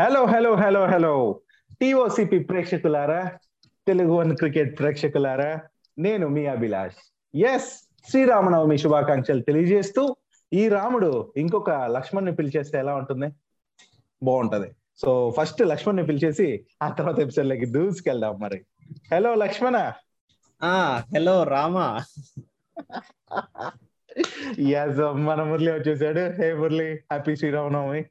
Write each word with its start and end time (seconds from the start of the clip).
Hello 0.00 0.24
hello 0.24 0.54
hello 0.54 0.86
hello 0.86 1.40
TOCP 1.80 2.38
ప్రేక్షకులారా 2.38 3.30
Telugu 3.86 4.12
one 4.12 4.36
cricket 4.36 4.78
ప్రేక్షకులారా 4.78 5.60
నేను 5.98 6.28
మీ 6.28 6.46
అభిలాష్. 6.46 6.94
ఎస్ 7.36 7.88
శ్రీరామనవమి 8.10 8.78
శుభాకాంక్షలు 8.78 9.40
తెలియజేస్తూ 9.40 10.16
ఈ 10.52 10.68
రాముడు 10.68 11.32
ఇంకొక 11.36 11.70
లక్ష్మణ్ని 11.70 12.34
పిలిచేస్తే 12.34 12.78
ఎలా 12.78 12.94
ఉంటుంది? 12.94 13.26
బాగుంటది. 14.22 14.70
సో 14.98 15.34
ఫస్ట్ 15.40 15.62
లక్ష్మణ్ని 15.62 16.06
పిలిచేసి 16.06 16.66
ఆ 16.82 16.88
తర్వాత 16.88 17.18
ఎపిసోడ్ 17.18 17.46
లకి 17.46 17.66
దూసుకెళ్దాం 17.66 18.38
మరి. 18.38 18.64
హలో 19.12 19.34
లక్ష్మణ. 19.34 19.92
ఆ 20.62 21.02
హలో 21.14 21.42
రామా. 21.42 22.00
ఎస్ 24.58 24.98
మన 24.98 25.42
మురళి 25.42 25.72
వచ్చేసాడు. 25.72 26.42
Hey 26.42 26.54
Murali. 26.54 26.94
Happy 26.94 27.36
Sriramanavami. 27.36 28.04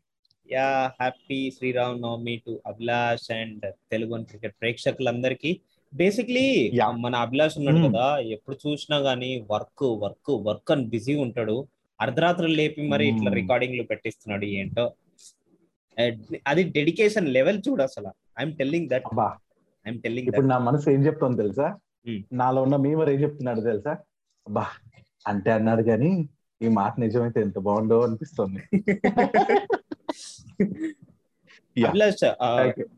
Yeah 0.50 0.88
happy 0.88 1.52
Sriram 1.52 2.02
Navami 2.02 2.41
to 2.45 2.61
Abhilash 2.68 3.31
and 3.31 3.66
Telugu 3.91 4.23
cricket 4.23 4.55
ప్రేక్షకులందరికీ 4.62 5.52
బేసిక్లీ. 5.94 6.72
మన 6.98 7.16
అభిలాష్ 7.16 7.58
ఉన్నాడు. 7.58 7.88
కదా 7.88 8.17
ఎప్పుడు 8.27 8.58
చూసినా 8.67 8.98
గానీ 8.98 9.45
వర్క్ 9.52 9.84
వర్క్ 10.03 10.31
వర్క్ 10.41 10.72
అని 10.72 10.85
బిజీ 10.85 11.16
ఉంటాడు 11.16 11.67
అర్ధరాత్రులు 11.99 12.53
లేపి 12.53 12.81
మరి 12.88 13.08
ఇట్లా. 13.08 13.31
రికార్డింగ్లో 13.31 13.84
పెట్టిస్తున్నాడు 13.84 14.45
ఏంటో 14.45 14.85
అది 16.48 16.63
డెడికేషన్ 16.63 17.27
లెవెల్ 17.27 17.61
చూడు 17.70 17.84
అసలు 17.84 18.08
I'm 18.39 18.53
telling 18.53 18.89
that 18.89 19.08
I'm 19.86 20.02
telling 20.02 20.27
ఇప్పుడు 20.27 20.45
నా 20.45 20.58
మనసు 20.58 20.89
ఏం 20.89 21.05
చెప్తోంది 21.05 21.41
తెలుసా. 21.41 21.67
నాలో 22.34 22.61
ఉన్న 22.61 22.75
మీమర్ 22.75 23.09
ఏం 23.09 23.20
చెప్తున్నాడు 23.20 23.61
తెలుసా 23.61 23.91
అబ్బా 24.47 24.66
అంటే 25.27 25.52
అన్నాడు 25.52 25.81
కానీ 25.81 26.30
ఈ 26.61 26.67
మాట 26.67 26.94
నిజమైతే 27.00 27.41
ఎంత 27.41 27.59
బాగుండో 27.59 28.02
అనిపిస్తుంది. 28.02 28.61
అభిలాష్. 31.88 32.34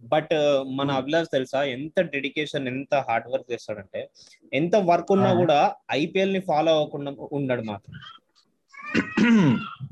బట్ 0.03 0.29
మన 0.75 0.91
అభిలాష్ 0.91 1.29
తెలుసా? 1.33 1.63
ఎంత 1.63 2.01
డెడికేషన్ 2.01 2.67
ఎంత 2.67 2.95
హార్డ్ 2.95 3.27
వర్క్ 3.27 3.51
చేస్తాడంటే 3.51 4.09
ఎంత 4.53 4.75
వర్క్ 4.75 5.11
ఉన్నా 5.11 5.31
Ah. 5.31 5.37
కూడా 5.37 5.75
ఐపీఎల్ని 5.91 6.39
ఫాలో 6.39 6.71
అవ్వకుండా 6.71 7.15
ఉండడు 7.31 7.61
మాత్రం. 7.61 7.99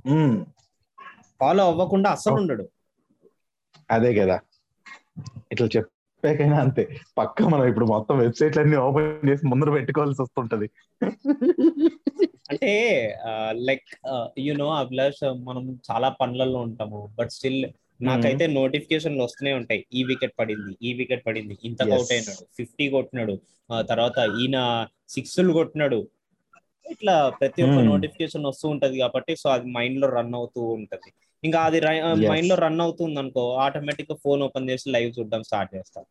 Hmm. 0.09 0.43
ఫాలో 1.39 1.65
అవ్వకుండా 1.65 2.09
అస్సలు 2.09 2.33
ఉండడు. 2.33 2.69
అదే 3.91 4.13
కదా. 4.13 4.39
ఇట్లా 5.51 5.67
చెప్పాకైనా 5.77 6.59
అంతే. 6.59 6.97
పక్క 7.17 7.43
మనం 7.43 7.65
ఇప్పుడు 7.65 7.85
మొత్తం 7.85 8.17
వెబ్సైట్లన్నీ 8.17 8.77
ఓపెన్ 8.77 9.29
చేసి 9.29 9.47
ముందర 9.47 9.69
పెట్టుకోవాల్సి 9.69 10.21
వస్తుంటది. 10.21 10.69
అంటే 12.49 12.71
లైక్ 13.67 13.89
నో 14.61 14.67
అభిలాష్ 14.83 15.23
మనం 15.47 15.63
చాలా 15.89 16.09
పనులలో 16.21 16.59
ఉంటాము. 16.67 16.99
బట్ 17.19 17.31
స్టిల్ 17.37 17.61
నాకైతే 18.01 18.45
నోటిఫికేషన్లు 18.57 19.21
వస్తూనే 19.23 19.51
ఉంటాయి. 19.53 19.81
ఈ 19.93 20.01
వికెట్ 20.09 20.33
పడింది 20.39 20.71
ఈ 20.87 20.91
వికెట్ 20.99 21.23
పడింది 21.25 21.55
ఇంత. 21.67 21.79
అవుట్ 21.95 22.13
అయినాడు 22.15 22.43
ఫిఫ్టీ 22.57 22.85
కొట్టినాడు 22.95 23.35
తర్వాత 23.89 24.17
ఈయన 24.41 24.57
సిక్స్లు 25.15 25.53
కొట్టినాడు. 25.57 25.99
ఇట్లా 26.85 27.15
ప్రతి 27.39 27.61
ఒక్క. 27.63 27.79
నోటిఫికేషన్ 27.89 28.45
వస్తూ 28.45 28.67
ఉంటది 28.69 28.95
కాబట్టి 28.99 29.33
సో 29.41 29.47
అది 29.55 29.67
మైండ్లో 29.77 30.07
రన్ 30.17 30.33
అవుతూ 30.39 30.61
ఉంటది. 30.77 31.09
ఇంకా 31.43 31.59
అది. 31.67 31.79
మైండ్లో 32.31 32.55
రన్ 32.63 32.81
అవుతుంది 32.85 33.19
అనుకో 33.23 33.43
ఆటోమేటిక్గా 33.65 34.17
ఫోన్ 34.23 34.41
ఓపెన్ 34.47 34.69
చేసి 34.69 34.87
లైవ్ 34.95 35.11
చూడడం 35.17 35.43
స్టార్ట్ 35.49 35.71
చేస్తాం. 35.75 36.05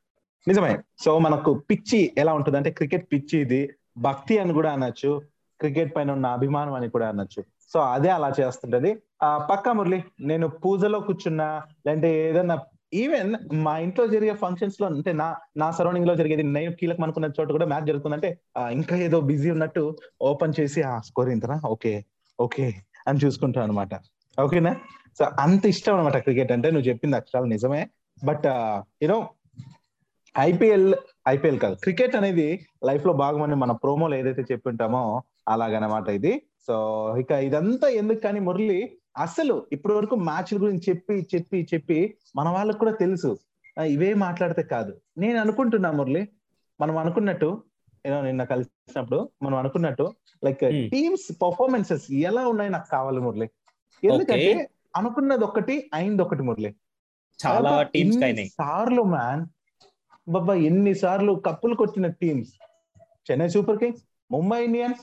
నిజమే. 0.46 0.72
సో 1.04 1.10
మనకు 1.26 1.50
పిచ్చి 1.70 2.00
ఎలా 2.18 2.34
ఉంటుంది 2.38 2.58
అంటే 2.60 2.70
క్రికెట్ 2.78 3.06
పిచ్చి 3.12 3.36
ఇది 3.46 3.60
భక్తి 4.06 4.34
అని 4.42 4.52
కూడా 4.58 4.70
అనొచ్చు. 4.76 5.12
క్రికెట్ 5.60 5.92
పైన 5.96 6.10
ఉన్న 6.16 6.26
అభిమానం 6.38 6.74
అని 6.78 6.88
కూడా 6.94 7.06
అనొచ్చు. 7.12 7.42
సో 7.72 7.78
అదే 7.94 8.10
అలా 8.16 8.28
చేస్తుంటది. 8.40 8.90
ఆ 9.22 9.30
పక్క 9.50 9.68
మురళి 9.68 10.00
నేను 10.20 10.48
పూజలో 10.62 11.00
కూర్చున్నా 11.00 11.48
లేదంటే 11.86 12.10
ఏదన్నా 12.28 12.56
ఈవెన్ 13.00 13.32
మా 13.64 13.72
ఇంట్లో 13.78 14.04
జరిగే 14.12 14.34
ఫంక్షన్స్లో 14.42 14.86
అంటే 14.86 15.12
నా 15.12 15.26
నా 15.62 15.66
సరౌండింగ్లో 15.78 16.14
జరిగేది 16.20 16.44
నేను 16.56 16.72
కీలకం 16.72 17.04
అనుకున్న 17.06 17.28
చోట 17.38 17.48
కూడా 17.56 17.66
మ్యాచ్ 17.66 17.88
జరుగుతుందంటే 17.90 18.30
ఇంకా 18.78 18.96
ఏదో 19.06 19.18
బిజీ 19.30 19.50
ఉన్నట్టు 19.56 19.82
ఓపెన్ 20.30 20.54
చేసి 20.60 20.82
ఆ 20.82 20.94
స్కోర్ 21.08 21.30
ఇంతనా? 21.34 21.56
ఓకే 21.74 21.92
ఓకే 22.38 22.66
అని 23.08 23.20
చూసుకుంటాను 23.24 23.66
అనమాట 23.68 23.94
ఓకేనా? 24.38 24.72
సో 25.18 25.24
అంత 25.40 25.66
ఇష్టం 25.66 25.94
అనమాట 25.96 26.16
క్రికెట్ 26.26 26.52
అంటే. 26.52 26.68
నువ్వు 26.70 26.88
చెప్పింది 26.88 27.16
అక్షరాలు 27.16 27.48
నిజమే. 27.54 27.82
But 28.24 28.46
you know 29.02 29.18
IPL 30.38 30.88
IPL 31.28 31.58
కాదు. 31.58 31.76
క్రికెట్ 31.84 32.14
అనేది 32.16 32.48
లైఫ్లో 32.88 33.12
భాగమని 33.22 33.56
మన 33.62 33.72
ప్రోమోలో 33.82 34.16
ఏదైతే 34.16 34.42
చెప్పింటామో 34.52 35.02
అలాగనమాట 35.48 36.08
ఇది. 36.08 36.42
సో 36.66 36.74
ఇక 37.18 37.30
ఇదంతా 37.30 37.88
ఎందుకు 37.88 38.20
కానీ 38.20 38.40
మురళి 38.40 38.78
అసలు 39.16 39.66
ఇప్పటి 39.72 39.94
వరకు 39.94 40.14
మ్యాచ్ల 40.14 40.56
గురించి 40.62 40.82
చెప్పి 40.88 41.14
చెప్పి 41.34 41.68
చెప్పి 41.74 41.98
మన 42.36 42.48
వాళ్ళకు 42.48 42.78
కూడా 42.78 42.92
తెలుసు. 42.92 43.38
ఇవే 43.86 44.14
మాట్లాడితే 44.14 44.62
కాదు. 44.62 44.92
నేను 45.18 45.38
అనుకుంటున్నా 45.40 45.90
మురళి 45.90 46.28
మనం 46.80 46.96
అనుకున్నట్టు 46.98 47.62
ఏదో 48.06 48.22
నిన్న 48.22 48.44
కలిసినప్పుడు 48.44 49.28
మనం 49.42 49.56
అనుకున్నట్టు 49.58 50.12
లైక్. 50.44 50.90
టీమ్స్ 50.90 51.32
పర్ఫార్మెన్సెస్ 51.42 52.12
ఎలా 52.12 52.42
ఉన్నాయి 52.48 52.70
నాకు 52.70 52.88
కావాలి 52.90 53.20
మురళి? 53.20 53.48
ఎందుకంటే 54.04 54.70
అనుకున్నది 54.96 55.44
ఒకటి 55.44 55.90
అయింది 55.94 56.22
ఒకటి 56.22 56.42
మురళి. 56.42 56.74
చాలా 57.46 57.82
టీమ్స్ 57.82 58.18
సార్లు 58.54 59.02
మ్యాన్ 59.02 59.46
బాబా 60.28 60.54
ఎన్ని 60.54 60.94
సార్లు 60.94 61.32
కప్పులు 61.46 61.74
కొట్టిన 61.74 62.06
teams 62.22 62.52
Chennai 63.30 63.48
super 63.48 63.78
kings 63.78 64.02
Mumbai 64.30 64.64
Indians 64.64 65.00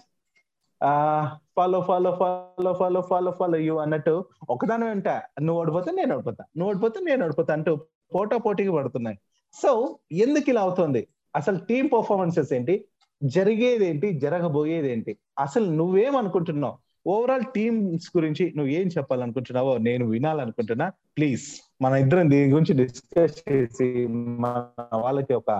follow 1.58 1.82
follow 1.82 2.12
follow 2.12 2.74
follow 2.74 3.02
follow 3.02 3.32
follow 3.32 3.58
you 3.58 3.76
అన్నట్టు 3.76 4.26
ఒకదాని 4.50 4.86
వెంట 4.86 5.08
నువ్వు 5.42 5.62
ఓడిపోతే 5.62 5.92
నేను 5.92 6.16
ఓడిపోతా 6.16 6.44
నువ్వు 6.58 6.70
ఓడిపోతే 6.70 7.00
నేను 7.04 7.26
ఓడిపోతా 7.26 7.54
అంటూ 7.54 7.76
పోటా 8.16 8.38
పోటీకి 8.38 8.72
పడుతున్నాయి. 8.72 9.18
సో 9.54 9.72
ఎందుకు 10.12 10.50
ఇలా 10.50 10.62
అవుతుంది? 10.62 11.08
అసలు 11.36 11.58
టీం 11.70 11.88
పర్ఫార్మెన్సెస్ 11.88 12.54
ఏంటి? 12.54 12.86
జరిగేది 13.24 13.86
ఏంటి 13.90 14.20
జరగబోయేది 14.20 14.92
ఏంటి 14.92 15.18
అసలు 15.40 15.66
నువ్వేమనుకుంటున్నావు? 15.66 16.78
ఓవరాల్ 17.08 17.46
టీమ్స్ 17.56 18.18
గురించి 18.18 18.54
నువ్వు 18.56 18.72
ఏం 18.74 18.88
చెప్పాలనుకుంటున్నావో 18.88 19.78
నేను 19.78 20.06
వినాలనుకుంటున్నా. 20.06 20.92
ప్లీజ్ 21.18 21.44
మన 21.82 21.94
ఇద్దరం 21.94 22.32
దీని 22.32 22.52
గురించి 22.52 22.74
డిస్కస్ 22.84 23.38
చేసి 23.50 24.08
మన 24.08 24.66
వాళ్ళకి 24.94 25.34
ఒక 25.34 25.52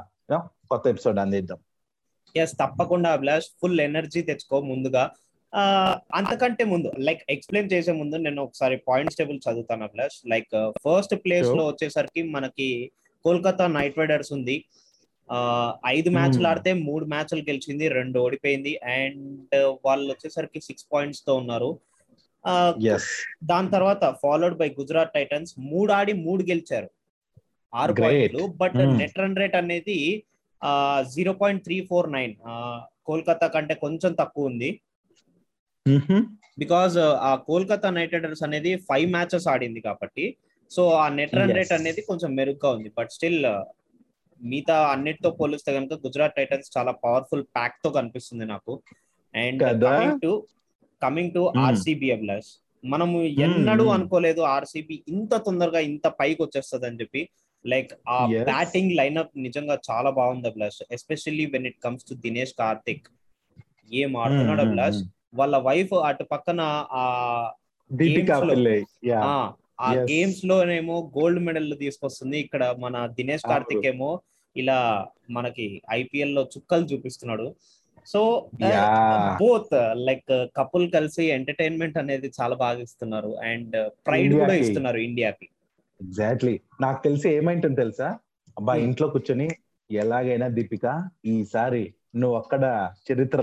కొత్త 0.72 0.88
ఎపిసోడ్ 0.88 1.20
అందిద్దాం. 1.20 1.58
ఎస్ 2.38 2.54
తప్పకుండా 2.54 3.10
అభిలాష్. 3.10 3.46
ఫుల్ 3.62 3.80
ఎనర్జీ 3.80 4.22
తెచ్చుకో 4.22 4.62
ముందుగా. 4.62 5.12
ఆ, 5.56 5.98
అంతకంటే 6.16 6.64
ముందు 6.64 6.92
లైక్ 7.00 7.24
ఎక్స్ప్లెయిన్ 7.30 7.74
చేసే 7.74 7.92
ముందు 7.92 8.16
నేను 8.16 8.44
ఒకసారి 8.44 8.78
పాయింట్స్ 8.78 9.18
టేబుల్ 9.18 9.40
చదువుతాను 9.52 9.84
అభిలాష్. 9.84 10.30
Like 10.30 10.74
first 10.88 11.16
place. 11.16 11.48
లో 11.48 11.68
వచ్చేసరికి 11.68 12.24
మనకి 12.24 12.92
కోల్కతా 13.24 13.68
నైట్ 13.68 13.98
రైడర్స్ 13.98 14.34
ఉంది. 14.34 14.66
ఆ, 15.32 15.74
ఐదు 15.86 16.10
మ్యాచ్లు 16.10 16.34
Hmm. 16.34 16.48
ఆడితే 16.48 16.74
మూడు 16.74 17.06
మ్యాచ్లు 17.06 17.40
గెలిచింది 17.40 17.88
రెండు 17.88 18.20
ఓడిపోయింది. 18.20 18.80
అండ్ 18.84 19.56
వాళ్ళు 19.86 20.12
వచ్చేసరికి 20.12 20.62
సిక్స్ 20.62 20.86
పాయింట్స్తో 20.94 21.36
ఉన్నారు. 21.36 21.80
దాని 23.44 23.72
తర్వాత 23.72 24.16
ఫాలోడ్ 24.24 24.58
బై 24.58 24.76
గుజరాత్ 24.80 25.14
టైటన్స్ 25.14 25.56
మూడు 25.60 25.92
ఆడి 25.92 26.14
మూడు 26.14 26.44
గెలిచారు. 26.44 26.90
ఆరు. 27.76 27.94
పాయింట్లు 27.94 28.46
బట్. 28.46 28.76
నెట్ 28.76 29.20
రన్ 29.20 29.36
రేట్ 29.36 29.56
అనేది 29.56 30.24
zero 31.12 31.34
point 31.34 31.64
three 31.64 31.78
four 31.88 32.10
nine 32.12 32.34
Kolkata 33.06 33.48
కంటే 33.48 33.76
కొంచెం 33.76 34.12
తక్కువ 34.14 34.52
ఉంది 34.52 34.70
బికాజ్ 36.60 36.96
ఆ 37.22 37.32
కోల్కతా 37.48 37.90
నైట్ 37.90 38.14
రైడర్స్ 38.14 38.44
అనేది 38.44 38.72
ఫైవ్ 38.90 39.08
మ్యాచెస్ 39.12 39.48
ఆడింది 39.48 39.82
కాబట్టి 39.82 40.26
సో 40.72 40.84
ఆ 40.94 41.08
నెట్ 41.10 41.36
రన్. 41.36 41.54
రేట్ 41.54 41.74
అనేది 41.74 42.02
కొంచెం 42.02 42.30
మెరుగ్గా 42.36 42.70
ఉంది 42.70 42.90
బట్ 42.98 43.12
స్టిల్ 43.12 43.40
మిగతా 44.42 44.78
అన్నిటితో 44.88 45.30
పోలిస్తే 45.32 45.72
కనుక 45.74 45.94
గుజరాత్ 46.06 46.36
టైటన్స్ 46.36 46.70
చాలా 46.78 46.92
పవర్ఫుల్ 47.04 47.44
ప్యాక్తో 47.56 47.90
కనిపిస్తుంది 47.90 48.46
నాకు 48.46 48.74
and? 49.34 49.64
Coming 49.84 50.20
to 50.22 50.32
coming 51.02 51.34
to. 51.34 51.44
RCB 51.58 52.10
Abhilash 52.12 52.52
మనము 52.84 53.18
ఎన్నడూ 53.46 53.84
hmm. 53.84 53.96
అనుకోలేదు 53.96 54.42
ఆర్సీబీ 54.42 54.96
ఇంత 55.08 55.36
తొందరగా 55.36 55.80
ఇంత 55.80 56.08
పైకి 56.20 56.40
వచ్చేస్తుంది 56.44 56.86
అని 56.86 57.00
చెప్పి 57.02 57.22
లైక్ 57.66 57.92
ఆ. 58.10 58.18
బ్యాటింగ్ 58.48 58.92
లైనప్ 58.98 59.32
నిజంగా 59.46 59.76
చాలా 59.88 60.10
బాగుంది 60.18 60.48
Abhilash 60.48 60.80
especially 60.92 61.46
when 61.54 61.68
it 61.68 61.80
comes 61.84 62.08
to 62.10 62.16
Dinesh 62.24 62.54
Karthik 62.60 63.06
ఏం 63.96 64.12
ఆడుతున్నాడు 64.18 64.62
Hmm, 64.62 64.68
అభిలాష్ 64.68 65.00
వాళ్ళ 65.34 65.56
వైఫ్ 65.66 65.94
అటు 66.06 66.26
పక్కన 66.32 66.62
ఆ 66.96 67.04
ఆ. 69.80 69.88
గేమ్స్ 70.06 70.42
లోనేమో 70.46 70.98
గోల్డ్ 71.16 71.42
మెడల్ 71.46 71.74
తీసుకొస్తుంది 71.82 72.38
ఇక్కడ 72.40 72.64
మన 72.80 72.96
దినేష్. 73.18 73.46
కార్తిక్ 73.50 73.88
ఏమో 73.88 74.10
ఇలా 74.56 74.78
మనకి 75.30 75.66
ఐపీఎల్లో 75.94 76.44
చుక్కలు 76.54 76.86
చూపిస్తున్నాడు 76.92 77.48
సో. 78.08 78.22
బోత్ 79.40 79.74
లైక్ 80.08 80.28
కపుల్ 80.58 80.86
కలిసి 80.92 81.24
ఎంటర్టైన్మెంట్ 81.32 81.98
అనేది 81.98 82.28
చాలా 82.38 82.56
బాగా 82.58 82.80
ఇస్తున్నారు 82.82 83.32
అండ్ 83.46 83.76
ప్రైడ్ 84.08 84.34
కూడా 84.34 84.44
ఇండియాకి. 84.46 84.64
ఇస్తున్నారు 84.66 85.00
ఇండియాకి 85.06 85.48
ఎగ్జాక్ట్లీ 86.02 86.60
నాకు 86.82 87.04
తెలిసి 87.04 87.30
ఏమైంటుంది 87.30 87.76
తెలుసా? 87.76 88.18
అబ్బా 88.58 88.74
Hmm. 88.74 88.84
ఇంట్లో 88.84 89.08
కూర్చొని 89.08 89.50
ఎలాగైనా 89.92 90.48
దీపిక 90.48 91.10
ఈసారి 91.26 91.94
నువ్వు 92.16 92.38
అక్కడ 92.38 92.92
చరిత్ర 93.12 93.40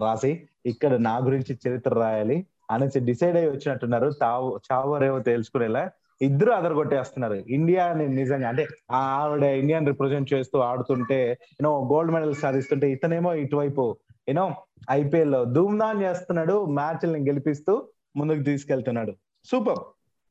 రాసి 0.00 0.48
ఇక్కడ 0.66 0.94
నా 0.94 1.18
గురించి 1.18 1.58
చరిత్ర 1.68 1.94
రాయాలి 1.94 2.46
అనేసి 2.70 3.00
డిసైడ్ 3.00 3.36
అయ్యి 3.36 3.50
వచ్చినట్టున్నారు. 3.50 4.10
తావు 4.10 4.60
చావరేవో 4.72 5.18
తెలుసుకునేలా 5.18 5.90
ఇద్దరు 6.22 6.50
అదర్ 6.50 6.74
కొట్టేస్తున్నారు 6.74 7.34
ఇండియా 7.34 7.92
నిజంగా 7.92 8.48
అంటే 8.48 8.66
ఆవిడ 8.90 9.42
ఇండియన్ 9.42 9.86
రిప్రజెంట్ 9.86 10.32
చేస్తూ 10.32 10.58
ఆడుతుంటే 10.58 11.38
యూనో 11.52 11.88
గోల్డ్ 11.92 12.12
మెడల్ 12.12 12.34
సాధిస్తుంటే 12.34 12.90
ఇతనేమో 12.90 13.34
ఇటువైపు 13.34 13.96
యూనో 14.28 14.54
ఐపీఎల్లో 14.90 15.44
ధూమ్ధాన్ 15.44 16.02
చేస్తున్నాడు 16.02 16.64
మ్యాచ్లను 16.64 17.18
గెలిపిస్తూ 17.18 17.88
ముందుకు 18.16 18.42
తీసుకెళ్తున్నాడు. 18.42 19.12
Super. 19.44 19.78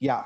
Yeah. 0.04 0.24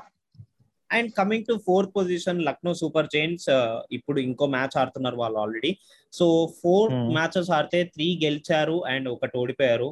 And 0.90 1.08
coming 1.18 1.46
to 1.48 1.54
fourth 1.66 1.92
position 1.96 2.40
Lucknow 2.48 2.72
Super 2.80 3.08
Giants 3.14 3.48
ఇప్పుడు 3.92 4.18
ఇంకో 4.28 4.46
మ్యాచ్ 4.56 4.76
ఆడుతున్నారు 4.80 5.16
వాళ్ళు 5.22 5.38
ఆల్రెడీ 5.38 5.72
సో 6.12 6.26
ఫోర్. 6.62 6.92
మ్యాచెస్ 7.18 7.50
ఆడితే 7.58 7.80
త్రీ 7.94 8.08
గెలిచారు 8.24 8.76
అండ్ 8.92 9.08
ఒకటి 9.14 9.36
ఓడిపోయారు. 9.42 9.88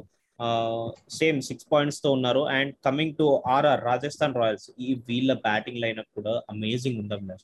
సేమ్ 1.19 1.41
సిక్స్ 1.41 1.67
పాయింట్స్తో 1.73 2.09
ఉన్నారు. 2.11 2.41
And 2.57 2.71
coming 2.85 3.15
to 3.19 3.27
RR 3.55 3.83
Rajasthan 3.91 4.35
Royals 4.41 4.67
ఈ 4.79 4.89
వీళ్ళ 5.09 5.33
బ్యాటింగ్ 5.47 5.81
లైనప్ 5.83 6.11
కూడా 6.15 6.33
అమేజింగ్ 6.55 6.99
ఉంది 7.03 7.37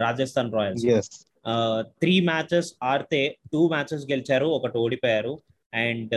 రాజస్థాన్ 0.00 0.52
రాయల్స్ 0.58 0.86
త్రీ 2.00 2.14
మ్యాచెస్ 2.30 2.70
ఆడితే 2.82 3.20
టూ 3.52 3.60
మ్యాచెస్ 3.68 4.06
గెలిచారు 4.10 4.46
ఒకటి 4.56 4.78
ఓడిపోయారు. 4.78 5.34
అండ్ 5.72 6.14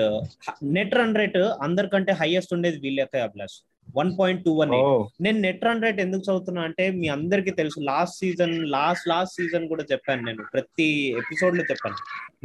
నెట్ 0.75 0.93
రన్ 0.97 1.15
రేట్ 1.19 1.37
అందరికంటే 1.65 2.11
హైయెస్ట్ 2.21 2.53
ఉండేది 2.53 2.77
వీళ్ళకే 2.85 3.19
Abhilash. 3.27 3.57
One 3.95 4.19
point 4.19 4.45
two 4.45 4.51
one 4.51 4.71
నేను 5.23 5.39
నెట్ 5.39 5.65
రన్ 5.65 5.83
రేట్ 5.83 5.99
ఎందుకు 5.99 6.21
చదువుతున్నా 6.21 6.61
అంటే 6.61 6.91
మీ 6.91 7.07
అందరికీ 7.07 7.51
తెలుసు. 7.51 7.79
Last 7.79 8.17
season 8.17 8.67
last 8.67 9.07
last 9.07 9.35
season 9.35 9.67
కూడా 9.67 9.83
చెప్పాను 9.91 10.25
నేను. 10.25 10.43
ప్రతి 10.53 11.15
ఎపిసోడ్లో 11.17 11.63
చెప్పాను. 11.63 11.95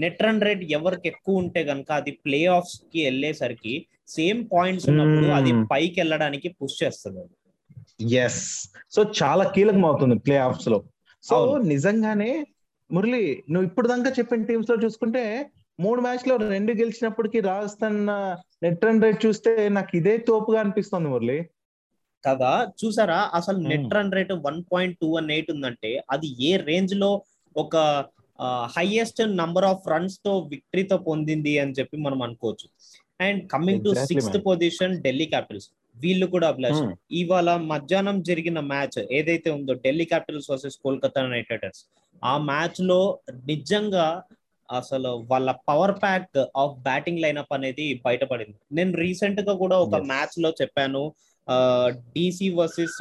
నెట్ 0.01 0.23
రన్ 0.23 0.41
రేట్ 0.41 0.65
ఎవరికి 0.65 1.09
ఎక్కువ 1.09 1.37
ఉంటే 1.37 1.63
గనుక 1.63 1.93
అది 1.93 2.11
ప్లే 2.11 2.47
ఆఫ్స్కి 2.47 3.05
వెళ్ళేసరికి 3.05 3.87
సేమ్ 4.09 4.47
పాయింట్స్ 4.53 4.89
ఉన్నప్పుడు 4.89 5.27
అది 5.27 5.53
Hmm. 5.53 5.67
పైకి 5.73 6.01
వెళ్ళడానికి 6.01 6.49
పుష్ 6.49 6.85
చేస్తుంది 6.85 7.21
అది. 7.21 8.15
ఎస్ 8.15 8.71
సో 8.91 9.11
చాలా 9.23 9.45
కీలకం 9.45 9.87
అవుతుంది 9.87 10.19
ప్లే 10.19 10.37
ఆఫ్స్లో 10.37 10.85
సో. 11.23 11.59
నిజంగానే 11.59 12.47
మురళి 12.93 13.43
నువ్వు 13.51 13.67
ఇప్పుడు 13.69 13.89
దాకా 13.89 14.11
చెప్పిన 14.11 14.43
టీమ్స్లో 14.43 14.77
చూసుకుంటే 14.77 15.51
మూడు 15.79 16.01
మ్యాచ్లో 16.01 16.35
రెండు 16.47 16.73
గెలిచినప్పటికీ 16.73 17.39
రాజస్థాన్ 17.47 17.99
నెట్ 18.65 18.85
రన్ 18.85 19.03
రేట్ 19.03 19.19
చూస్తే 19.27 19.53
నాకు 19.71 19.93
ఇదే 19.97 20.15
తోపుగా 20.29 20.59
అనిపిస్తుంది 20.61 21.09
మురళి 21.09 21.39
కదా 22.25 22.53
చూసారా 22.79 23.19
అసలు. 23.35 23.59
Net 23.71 23.93
run 23.97 24.13
rate 24.13 24.33
one 24.47 24.61
point 24.71 24.97
two 25.01 25.09
one 25.13 25.29
eight 25.31 25.51
ఉందంటే 25.51 25.91
అది 26.11 26.29
ఏ 26.43 26.53
రేంజ్లో 26.65 27.11
ఒక 27.57 27.75
హైయెస్ట్ 28.75 29.21
నంబర్ 29.37 29.67
ఆఫ్ 29.69 29.85
రన్స్తో 29.89 30.33
విక్టరీతో 30.51 30.97
పొందింది 31.07 31.53
అని 31.59 31.75
చెప్పి 31.79 31.97
మనం 31.99 32.21
అనుకోవచ్చు 32.23 32.67
and 33.21 33.41
coming 33.53 33.85
to 33.85 33.93
sixth. 34.03 34.39
Position 34.47 34.95
Delhi 35.03 35.27
Capitals 35.27 35.69
వీళ్ళు 35.97 36.27
కూడా 36.33 36.47
అభిలాష్ 36.49 36.81
Hmm. 36.81 36.91
ఇవాళ 37.21 37.51
మధ్యాహ్నం 37.71 38.17
జరిగిన 38.23 38.59
మ్యాచ్ 38.71 38.99
ఏదైతే 39.19 39.49
ఉందో 39.51 39.75
Delhi 39.85 40.07
Capitals 40.11 40.49
versus 40.51 40.77
Kolkata 40.83 41.21
Knight 41.29 41.53
Riders 41.53 41.81
ఆ 42.23 42.35
మ్యాచ్లో 42.49 42.99
నిజంగా 43.49 44.07
అసలు 44.73 45.27
వాళ్ళ 45.31 45.51
power 45.69 46.03
pack 46.03 46.45
of 46.57 46.79
batting 46.83 47.19
lineup 47.19 47.53
అనేది 47.53 48.03
బయటపడింది. 48.05 48.57
నేను 48.73 48.93
రీసెంట్గా 48.97 49.55
కూడా 49.55 49.79
ఒక. 49.79 49.95
మ్యాచ్లో 49.95 50.51
చెప్పాను. 50.63 51.13
డిసి 51.89 52.49
వర్సెస్ 52.51 52.99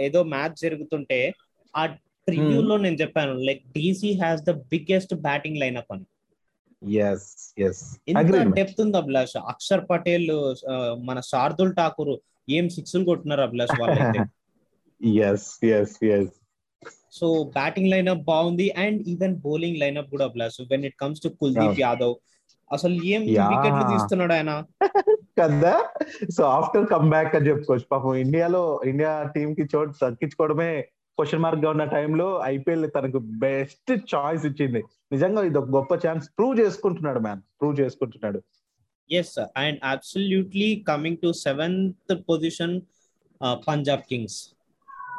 ఏదో 0.00 0.22
మ్యాచ్ 0.22 0.56
జరుగుతుంటే 0.62 1.32
ఆ 1.76 1.86
ప్రివ్యూ 2.26 2.60
లో 2.62 2.76
నేను 2.76 2.96
చెప్పాను 2.96 3.32
like 3.32 3.62
DC 3.68 4.12
has 4.12 4.42
the 4.42 4.50
biggest 4.50 5.14
batting 5.14 5.56
lineup 5.56 5.92
అని. 5.92 6.04
ఇంత. 8.08 8.54
డెప్త్ 8.54 8.80
ఉంది 8.80 8.96
అభిలాష్? 8.96 9.36
అక్షర్ 9.36 9.84
పటేల్ 9.90 10.30
మన 11.04 11.20
శార్దుల్ 11.20 11.76
ఠాకూర్ 11.76 12.20
ఏం 12.50 12.68
సిక్స్లు 12.68 13.04
కొట్టున్నారు 13.04 13.40
అభిలాష్ 13.40 13.80
వాళ్ళైతే? 13.80 14.20
Yes 15.20 15.64
yes 15.64 16.04
yes 16.04 16.30
so 17.12 17.44
batting 17.44 17.90
lineup 17.90 18.22
బాగుంది 18.24 18.70
అండ్ 18.70 19.08
ఈవెన్ 19.08 19.36
బౌలింగ్ 19.36 19.76
లైనప్ 19.76 20.10
కూడా 20.10 20.24
Abhilash 20.24 20.60
when 20.70 20.84
it 20.84 20.94
comes 21.00 21.20
to 21.22 21.28
Kuldeep 21.28 21.80
Yadav 21.80 22.14
అసలు 22.72 23.04
ఏం. 23.04 23.20
వికెట్లు 23.22 23.90
తీస్తున్నాడు 23.90 24.32
ఆయన? 24.32 24.62
కదా? 25.40 25.84
సో 26.36 26.44
ఆఫ్టర్ 26.44 26.86
కమ్ 26.86 27.10
బ్యాక్ 27.10 27.36
అని 27.36 27.48
చెప్పుకోవచ్చు. 27.48 27.84
పాపం 27.92 28.14
ఇండియాలో 28.14 28.80
ఇండియా 28.86 29.32
టీమ్కి 29.34 29.62
చోటు 29.74 29.92
తగ్గించుకోవడమే 30.02 30.80
క్వశ్చన్ 31.18 31.42
మార్క్గా 31.42 31.70
ఉన్న 31.70 31.84
టైంలో 31.84 32.40
ఐపీఎల్ 32.44 32.90
తనకు 32.96 33.18
బెస్ట్ 33.18 34.14
చాయిస్ 34.14 34.46
ఇచ్చింది. 34.46 34.82
నిజంగా 35.12 35.42
ఇది 35.42 35.58
ఒక 35.58 35.70
గొప్ప 35.70 35.94
ఛాన్స్ 36.06 36.28
ప్రూవ్ 36.38 36.60
చేసుకుంటున్నాడు 36.60 37.18
మ్యాన్ 37.18 37.40
ప్రూవ్ 37.60 37.80
చేసుకుంటున్నాడు. 37.80 38.42
Yes 39.10 39.38
and 39.56 39.78
absolutely 39.84 40.84
coming 40.88 41.16
to 41.16 41.32
seventh 41.32 42.14
position 42.28 42.80
Punjab 43.68 44.00
Kings 44.00 44.48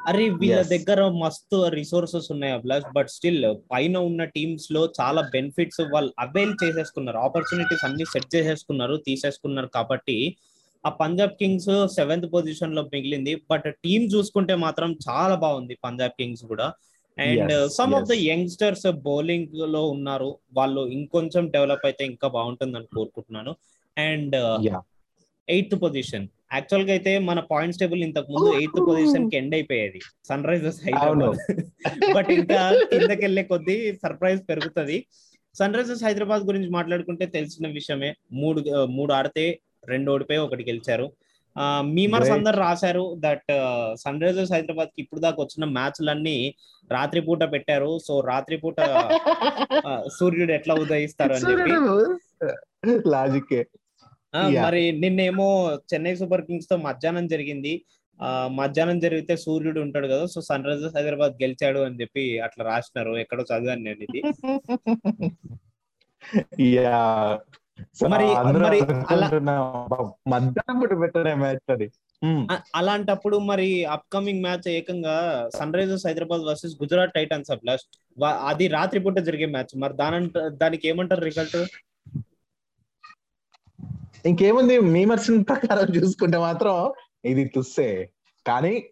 అరే 0.07 0.29
వీళ్ళ. 0.29 0.61
దగ్గర 0.61 1.07
మస్తు 1.07 1.67
రిసోర్సెస్ 1.67 2.31
ఉన్నాయి 2.31 2.53
అభిలాష్. 2.53 2.85
బట్ 2.93 3.09
స్టిల్ 3.09 3.45
పైన 3.71 3.97
ఉన్న 3.97 4.23
టీమ్స్లో 4.23 4.89
చాలా 5.01 5.21
బెనిఫిట్స్ 5.31 5.81
వాళ్ళు 5.93 6.13
అవైల్ 6.19 6.53
చేసేసుకున్నారు. 6.63 7.17
ఆపర్చునిటీస్ 7.17 7.85
అన్ని 7.85 8.05
సెట్ 8.05 8.35
చేసేసుకున్నారు 8.35 8.95
తీసేసుకున్నారు 8.95 9.67
కాబట్టి 9.67 10.17
ఆ 10.85 10.89
పంజాబ్ 10.89 11.31
కింగ్స్ 11.31 11.87
సెవెంత్ 11.95 12.33
పొజిషన్లో 12.33 12.81
మిగిలింది. 12.83 13.35
బట్ 13.51 13.67
టీమ్ 13.83 14.09
చూసుకుంటే 14.15 14.55
మాత్రం 14.55 14.97
చాలా 15.09 15.35
బాగుంది 15.35 15.77
పంజాబ్ 15.83 16.11
కింగ్స్ 16.11 16.43
కూడా. 16.45 16.73
And 17.17 17.71
some 17.71 17.93
of 17.93 18.09
the. 18.09 18.11
Youngsters 18.11 18.91
బౌలింగ్లో 18.91 19.89
ఉన్నారు. 19.89 20.37
వాళ్ళు 20.53 20.81
ఇంకొంచెం 20.87 21.49
డెవలప్ 21.49 21.85
అయితే 21.85 22.05
ఇంకా 22.05 22.27
బాగుంటుందని 22.27 22.85
కోరుకుంటున్నాను. 22.95 23.55
అండ్ 23.97 24.35
ఎయిత్ 25.49 25.81
పొజిషన్ 25.81 26.27
యాక్చువల్గా 26.53 26.91
అయితే 26.91 27.11
మన 27.27 27.39
పాయింట్స్ 27.51 27.79
టేబుల్ 27.79 28.01
ఇంతకు 28.03 28.29
ముందు 28.33 28.49
ఎయిత్ 28.59 28.79
పొజిషన్కి 28.87 29.35
ఎండ్ 29.37 29.55
అయిపోయేది. 29.55 29.99
సన్ 30.27 30.45
రైజర్స్ 30.45 30.79
హైదరాబాద్ 30.85 31.39
బట్ 32.17 32.31
ఇంకా 32.31 32.59
కిందకెళ్ళే 32.91 33.43
కొద్దీ 33.43 33.75
సర్ప్రైజ్ 34.03 34.41
పెరుగుతుంది. 34.49 34.97
సన్ 35.55 35.75
రైజర్స్ 35.75 36.03
హైదరాబాద్ 36.03 36.43
గురించి 36.43 36.69
మాట్లాడుకుంటే 36.69 37.25
తెలిసిన 37.35 37.67
విషయమే. 37.71 38.09
మూడు 38.41 38.59
మూడు 38.97 39.13
ఆడితే 39.13 39.45
రెండు 39.89 40.11
ఓడిపోయి 40.11 40.39
ఒకటి 40.39 40.63
గెలిచారు. 40.63 41.07
మీమర్స్. 41.95 42.31
అందరు 42.31 42.57
రాశారు 42.57 43.03
దట్ 43.19 43.49
సన్ 43.95 44.21
రైజర్స్ 44.21 44.53
హైదరాబాద్కి 44.53 44.99
ఇప్పుడు 45.01 45.21
దాకా 45.21 45.39
వచ్చిన 45.41 45.65
మ్యాచ్లన్నీ 45.75 46.37
రాత్రిపూట 46.91 47.43
పెట్టారు. 47.51 47.91
సో 47.99 48.13
రాత్రిపూట 48.29 48.79
ఆ, 48.79 49.01
సూర్యుడు 50.17 50.51
ఎట్లా 50.51 50.73
ఉదయిస్తారు 50.83 51.33
అని 51.33 51.45
చెప్పి 51.51 51.71
లాజిక్. 53.09 53.53
మరి 54.63 54.91
నిన్నేమో 54.91 55.79
చెన్నై 55.93 56.15
సూపర్ 56.15 56.41
కింగ్స్తో 56.41 56.77
మధ్యాహ్నం 56.77 57.27
జరిగింది. 57.27 57.85
ఆ 58.21 58.47
మధ్యాహ్నం 58.47 58.99
జరిగితే 58.99 59.37
సూర్యుడు 59.37 59.81
ఉంటాడు 59.81 60.07
కదా 60.07 60.25
సో 60.25 60.41
సన్ 60.41 60.65
రైజర్స్ 60.65 60.95
హైదరాబాద్ 60.95 61.31
గెలిచాడు 61.31 61.79
అని 61.79 62.01
చెప్పి 62.01 62.39
అట్లా 62.39 62.65
రాసినారు. 62.65 63.17
ఎక్కడో 63.17 63.43
చదివాను 63.43 63.81
నేను 63.81 64.03
ఇది. 64.03 64.21
యా 66.73 67.39
మరి- 68.09 68.61
మరి 68.61 68.81
మధ్యాహ్నం 68.81 70.79
పూట 70.79 70.99
పెట్టనే 70.99 71.33
మ్యాచ్ 71.33 71.71
అది. 71.71 71.91
Hmm. 72.25 72.53
అలాంటప్పుడు 72.75 73.37
మరి 73.37 73.85
అప్కమింగ్ 73.85 74.41
మ్యాచ్ 74.41 74.69
ఏకంగా 74.69 75.49
Sunrisers 75.73 76.07
Hyderabad 76.07 76.41
versus 76.41 76.73
Gujarat 76.83 77.13
Titans 77.13 77.51
Abhilash 77.51 77.99
వా- 78.19 78.47
అది 78.47 78.67
రాత్రిపూట 78.67 79.17
జరిగే 79.17 79.45
మ్యాచ్. 79.45 79.79
మరి 79.79 79.93
దానంట 79.93 80.37
దానికి 80.37 80.87
ఏమంటారు 80.87 81.21
రిజల్ట్ 81.21 81.57
ఇంకేముంది? 84.25 84.79
మీమర్స్ 84.79 85.31
ప్రకారం 85.49 85.95
చూసుకుంటే 85.95 86.37
మాత్రం 86.37 86.93
ఇది 87.25 87.45
తుస్సే. 87.45 88.09
కానీ 88.47 88.83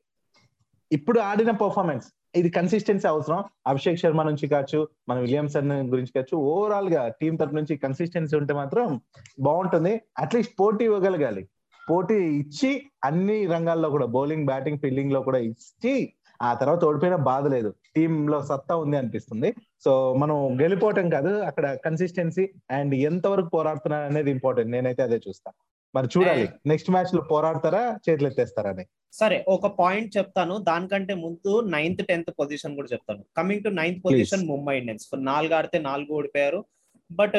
ఇప్పుడు 0.92 1.20
ఆడిన 1.20 1.52
పర్ఫార్మెన్స్ 1.52 2.08
ఇది 2.36 2.50
కన్సిస్టెన్సీ 2.50 3.08
అవసరం. 3.08 3.44
అభిషేక్ 3.68 4.00
శర్మ 4.00 4.24
నుంచి 4.24 4.48
కావచ్చు 4.48 4.88
మన 5.10 5.20
విలియమ్సన్ 5.20 5.72
గురించి 5.72 6.12
కావచ్చు 6.16 6.38
ఓవరాల్గా 6.38 7.08
టీం 7.08 7.36
తరపు 7.36 7.56
నుంచి 7.56 7.78
కన్సిస్టెన్సీ 7.78 8.36
ఉంటే 8.38 8.54
మాత్రం 8.54 9.02
బాగుంటుంది. 9.40 10.02
అట్లీస్ట్ 10.20 10.54
పోటీ 10.60 10.86
ఇవ్వగలగాలి. 10.86 11.48
పోటీ 11.90 12.14
ఇచ్చి 12.14 12.86
అన్ని 13.06 13.46
రంగాల్లో 13.46 13.90
కూడా 13.90 14.06
బౌలింగ్ 14.06 14.46
బ్యాటింగ్ 14.46 14.80
ఫీల్డింగ్లో 14.80 15.22
కూడా 15.22 15.38
ఇచ్చి 15.38 16.14
ఆ 16.42 16.54
తర్వాత 16.54 16.86
ఓడిపోయినా 16.86 17.18
బాధ 17.18 17.48
లేదు. 17.48 17.74
టీమ్లో 17.96 18.42
సత్తా 18.42 18.76
ఉంది 18.76 18.98
అనిపిస్తుంది. 18.98 19.54
సో 19.86 20.14
మనం 20.14 20.62
గెలిపోవటం 20.62 21.10
కాదు 21.10 21.28
అక్కడ 21.28 21.78
కన్సిస్టెన్సీ 21.86 22.50
అండ్ 22.72 22.96
ఎంత 22.96 23.28
వరకు 23.28 23.50
పోరాడుతున్నారు 23.50 24.04
అనేది 24.04 24.32
ఇంపార్టెంట్ 24.32 24.72
నేనైతే 24.72 25.04
అదే 25.04 25.20
చూస్తా. 25.28 25.52
మరి 25.96 26.08
చూడాలి. 26.18 26.50
నెక్స్ట్ 26.66 26.90
మ్యాచ్లో 26.90 27.22
పోరాడతారా 27.22 28.00
చేతులు 28.10 28.28
ఎత్తేస్తారా 28.28 28.70
అని? 28.70 28.86
సరే 29.14 29.46
ఒక 29.48 29.68
పాయింట్ 29.68 30.18
చెప్తాను. 30.18 30.58
దానికంటే 30.58 31.14
ముందు 31.14 31.62
నైన్త్ 31.62 32.08
టెన్త్ 32.08 32.32
పొజిషన్ 32.40 32.76
కూడా 32.76 32.88
చెప్తాను. 32.94 33.24
Coming 33.38 33.64
to 33.64 33.70
ninth 33.70 34.06
position 34.06 34.48
Mumbai 34.48 34.78
Indians 34.78 35.08
నాలుగు 35.16 35.54
ఆడితే 35.54 35.80
నాలుగు 35.80 36.14
ఓడిపోయారు. 36.14 36.66
బట్. 37.12 37.34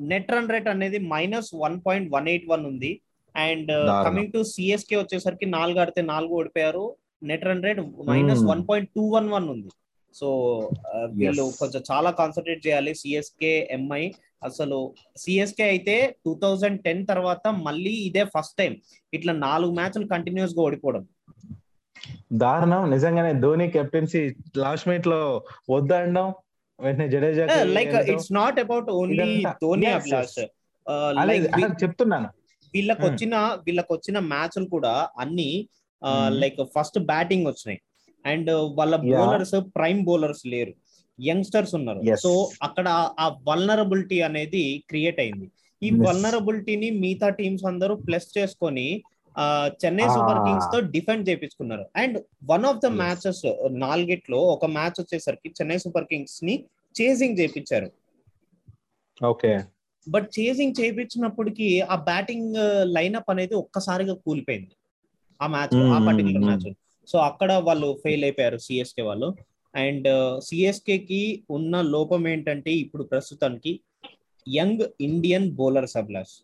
నెట్ 0.00 0.32
రన్ 0.32 0.48
రేట్ 0.48 0.68
అనేది 0.68 0.98
minus 0.98 1.50
one 1.54 1.80
point 1.86 2.14
one 2.14 2.28
eight 2.28 2.48
one 2.48 2.66
ఉంది. 2.66 3.00
అండ్. 3.36 3.72
కమింగ్ 4.04 4.32
టు 4.32 4.42
సిఎస్కే 4.42 4.96
వచ్చేసరికి 4.96 5.46
నాలుగు 5.46 5.78
ఆడితే 5.78 6.02
నాలుగు 6.02 6.30
ఓడిపోయారు. 6.30 6.96
Net 7.22 7.44
run 7.48 7.64
rate 7.64 7.80
minus 8.08 8.40
Hmm. 8.40 8.50
One 8.50 8.62
point 8.68 8.88
two 8.96 9.04
one 9.12 9.28
one 9.32 9.48
ఉంది 9.54 9.70
సో 10.14 10.28
వీళ్ళు. 11.14 11.44
కొంచెం 11.58 11.80
చాలా 11.88 12.10
కాన్సన్ట్రేట్ 12.20 12.62
చేయాలి 12.66 12.92
సిఎస్కే 13.00 13.52
ఎంఐ 13.70 14.02
అసలు 14.42 14.78
సిఎస్కే 15.16 15.64
అయితే 15.72 15.94
టూ 16.24 16.32
థౌజండ్ 16.42 16.78
టెన్ 16.84 17.02
తర్వాత 17.06 17.46
మళ్ళీ 17.66 17.94
ఇదే 18.06 18.24
ఫస్ట్ 18.34 18.56
టైం 18.58 18.72
ఇట్లా 19.12 19.32
నాలుగు 19.44 19.72
మ్యాచ్లు 19.78 20.06
కంటిన్యూస్గా 20.14 20.62
ఓడిపోవడం 20.66 21.04
దారుణం 22.40 22.82
నిజంగానే 22.92 23.32
ధోని 23.42 23.66
కెప్టెన్సీ 23.74 24.22
లాస్ట్ 24.62 24.88
మినిట్లో 24.88 25.20
వద్దనడం 25.70 26.26
వెంటనే 26.78 27.06
Jadeja 27.12 27.44
like 27.76 27.94
it's 28.12 28.32
not 28.34 28.58
about 28.64 28.88
only 28.96 29.28
Dhoni 29.62 29.88
Abhilash. 29.92 30.38
అదే 31.20 31.36
చెప్తున్నాను 31.82 32.28
వీళ్ళకి 32.74 33.00
Hmm. 33.00 33.08
వచ్చిన 33.08 33.34
వీళ్ళకి 33.66 33.90
వచ్చిన 33.94 34.18
మ్యాచ్లు 34.32 34.66
కూడా 34.74 34.92
అన్ని 35.22 35.50
Hmm. 35.52 35.72
లైక్ 36.42 36.60
ఫస్ట్ 36.74 36.98
బ్యాటింగ్ 37.10 37.46
వచ్చినాయి 37.46 37.80
అండ్ 38.24 38.50
వాళ్ళ 38.78 38.94
Yeah. 39.02 39.18
బౌలర్స్ 39.18 39.56
ప్రైమ్ 39.76 40.00
బౌలర్స్ 40.04 40.44
లేరు 40.46 40.72
యంగ్స్టర్స్ 41.18 41.74
ఉన్నారు. 41.74 42.00
సో 42.24 42.30
అక్కడ 42.62 42.86
ఆ 43.18 43.26
వల్నరబిలిటీ 43.48 44.18
అనేది 44.20 44.62
క్రియేట్ 44.90 45.20
అయింది 45.20 45.46
ఈ. 45.82 45.90
వల్నరబిలిటీని 46.06 46.88
మిగతా 47.02 47.28
టీమ్స్ 47.38 47.64
అందరూ 47.64 47.94
ప్లస్ 48.06 48.28
చేసుకొని 48.38 48.86
చెన్నై 49.82 50.06
సూపర్. 50.14 50.38
కింగ్స్తో 50.46 50.78
defend 50.94 51.24
చేపించుకున్నారు 51.28 51.84
and 52.02 52.16
one 52.50 52.64
of 52.64 52.78
the. 52.78 52.90
Matches 53.00 53.42
నాలుగిట్లో 53.84 54.40
ఒక 54.54 54.66
మ్యాచ్ 54.76 54.98
వచ్చేసరికి 55.00 55.48
చెన్నై 55.58 55.78
సూపర్ 55.78 56.08
కింగ్స్ని 56.12 56.54
చేసింగ్ 56.94 57.38
చేపించారు 57.40 57.88
ఓకే 59.20 59.52
బట్ 60.06 60.26
చేసింగ్ 60.38 60.74
చేయించినప్పటికీ 60.80 61.68
ఆ 61.92 61.96
బ్యాటింగ్ 62.08 62.56
లైనప్ 62.96 63.30
అనేది 63.30 63.54
ఒక్కసారిగా 63.54 64.14
కూలిపోయింది 64.26 64.74
ఆ 65.40 65.46
మ్యాచ్ 65.46 65.76
ఆ 65.94 65.98
పర్టికులర్ 66.06 66.44
మ్యాచ్. 66.44 66.66
సో 67.08 67.16
అక్కడ 67.20 67.52
వాళ్ళు 67.66 67.88
ఫెయిల్ 68.02 68.24
అయిపోయారు 68.24 68.58
సిఎస్కే 68.58 69.02
వాళ్ళు. 69.02 69.28
అండ్ 69.74 70.08
సిఎస్కే 70.40 70.98
కి 71.08 71.20
ఉన్న 71.50 71.80
లోపం 71.86 72.28
ఏంటంటే 72.28 72.72
ఇప్పుడు 72.74 73.02
ప్రస్తుతానికి 73.04 73.72
young 74.46 74.84
Indian 75.00 75.48
bowlers 75.52 75.96
Abhilash 75.96 76.36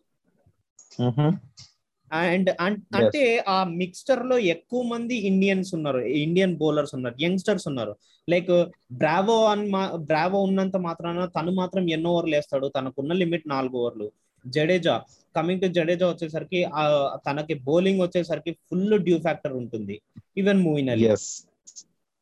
and 2.11 2.49
అంటే 2.95 3.21
ఆ 3.47 3.63
మిక్స్చర్లో 3.73 4.37
ఎక్కువ 4.53 4.81
మంది 4.83 5.15
ఇండియన్స్ 5.29 5.75
ఉన్నారు. 5.75 5.99
ఇండియన్ 6.23 6.55
బౌలర్స్ 6.57 6.95
ఉన్నారు. 6.95 7.15
యంగ్స్టర్స్ 7.19 7.67
ఉన్నారు. 7.67 7.93
లైక్ 8.27 8.51
బ్రావో 8.93 9.37
అని 9.45 9.65
బ్రావో 10.03 10.39
ఉన్నంత 10.39 10.77
మాత్రాన 10.79 11.25
తను 11.37 11.51
మాత్రం 11.51 11.89
ఎన్ని 11.89 12.07
ఓవర్లు 12.07 12.35
వేస్తాడు. 12.35 12.67
తనకున్న 12.77 13.13
లిమిట్ 13.13 13.47
నాలుగు 13.47 13.77
ఓవర్లు. 13.77 14.07
జడేజా 14.45 14.95
కమింగ్ 15.35 15.61
టు 15.61 15.67
జడేజా 15.75 16.07
వచ్చేసరికి 16.09 16.59
ఆ 16.73 16.83
తనకి 17.25 17.55
బౌలింగ్ 17.67 18.01
వచ్చేసరికి 18.03 18.51
ఫుల్ 18.67 18.97
డ్యూ 19.05 19.17
ఫ్యాక్టర్ 19.19 19.55
ఉంటుంది 19.61 19.95
ఈవెన్ 20.37 20.61
మూవిన్ 20.65 20.91
అలీ 20.93 21.07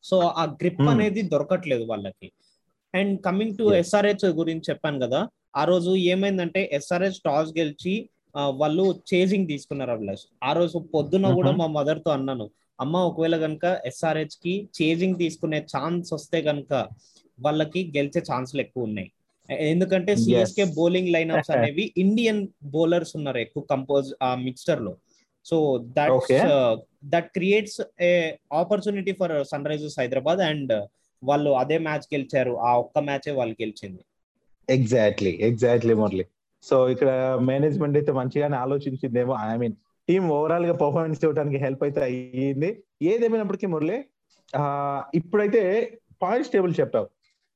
సో 0.04 0.16
ఆ 0.34 0.44
గ్రిప్ 0.60 0.80
Hmm. 0.80 0.92
అనేది 0.92 1.20
దొరకట్లేదు 1.32 1.84
వాళ్ళకి 1.90 2.28
అండ్ 2.94 3.12
కమింగ్ 3.26 3.54
టు. 3.58 3.64
ఎస్ఆర్హెచ్ 3.76 4.24
గురించి 4.38 4.66
చెప్పాను 4.70 4.98
కదా 5.04 5.20
ఆ 5.54 5.64
రోజు 5.64 5.90
ఏమైందంటే 6.12 6.60
ఎస్ఆర్హెచ్ 6.78 7.20
టాస్ 7.24 7.50
గెలిచి 7.56 7.94
వాళ్ళు 8.56 8.84
చేజింగ్ 9.10 9.46
తీసుకున్నారు 9.48 9.92
అభిలాష్ 9.94 10.24
ఆ 10.42 10.52
రోజు 10.58 10.76
పొద్దున 10.94 11.26
కూడా 11.38 11.50
Mhm. 11.50 11.58
మా 11.60 11.66
మదర్తో 11.76 12.10
అన్నాను 12.16 12.46
అమ్మ 12.78 12.96
ఒకవేళ 13.08 13.36
కనుక 13.42 13.64
ఎస్ఆర్హెచ్కి 13.88 14.54
చేజింగ్ 14.78 15.18
తీసుకునే 15.20 15.58
ఛాన్స్ 15.72 16.08
వస్తే 16.14 16.38
కనుక 16.46 16.72
వాళ్ళకి 17.38 17.80
గెలిచే 17.96 18.20
ఛాన్సులు 18.28 18.60
ఎక్కువ 18.64 18.88
ఉన్నాయి 18.88 19.08
ఎందుకంటే. 19.70 20.16
సిఎస్కే 20.16 20.64
బౌలింగ్ 20.78 21.08
లైన్అప్స్ 21.08 21.50
అనేవి 21.56 21.84
ఇండియన్ 21.96 22.40
బౌలర్స్ 22.74 23.16
ఉన్నారు 23.16 23.38
ఎక్కువ 23.38 23.62
కంపోజ్ 23.72 24.08
ఆ 24.22 24.34
మిక్స్చర్లో 24.46 24.92
so 25.46 25.56
that. 25.98 26.32
That 27.04 27.28
creates 27.28 27.80
a 28.00 28.10
opportunity 28.52 29.12
for 29.12 29.44
Sunrisers 29.66 29.98
Hyderabad 30.00 30.40
and 30.40 30.72
వాళ్ళు 31.22 31.50
అదే 31.50 31.78
మ్యాచ్ 31.78 32.06
గెలిచారు. 32.14 32.52
ఆ 32.68 32.72
ఒక్క 32.76 32.98
మ్యాచే 32.98 33.30
వాళ్ళు 33.30 33.54
గెలిచింది. 33.62 34.02
ఎగ్జాక్ట్లీ 34.68 35.32
ఎగ్జాక్ట్లీ 35.40 35.94
మురళి 35.94 36.24
సో 36.64 36.88
ఇక్కడ 36.88 37.10
మేనేజ్మెంట్ 37.40 37.96
అయితే 37.96 38.12
మంచిగానే 38.12 38.56
ఆలోచించిందేమో 38.56 39.34
ఐ 39.52 39.56
మీన్ 39.56 39.74
టీమ్ 40.08 40.26
ఓవరాల్గా 40.30 40.72
పర్ఫార్మెన్స్ 40.72 41.24
ఇవ్వడానికి 41.24 41.58
హెల్ప్ 41.64 41.82
అయితే 41.84 42.00
అయ్యింది. 42.00 42.70
ఏదేమైనప్పటికీ 43.02 43.66
మురళి 43.66 43.98
ఆ 44.52 44.62
ఇప్పుడైతే 45.14 45.62
పాయింట్స్ 46.22 46.52
టేబుల్ 46.52 46.74
చెప్పావు. 46.80 47.06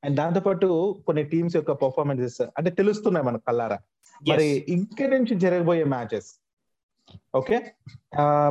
అండ్ 0.06 0.16
దాంతో 0.16 0.40
పాటు 0.40 0.68
కొన్ని 1.06 1.22
టీమ్స్ 1.32 1.56
యొక్క 1.56 1.72
పర్ఫార్మెన్సెస్ 1.84 2.40
అంటే 2.58 2.70
తెలుస్తున్నాయి 2.70 3.26
మనకు 3.28 3.44
కల్లారా 3.48 3.78
మరి 4.22 4.48
ఇక్కడి 4.76 5.12
నుంచి 5.16 5.34
జరగబోయే 5.44 5.86
మ్యాచెస్ 5.94 6.28
ఓకే 7.38 7.56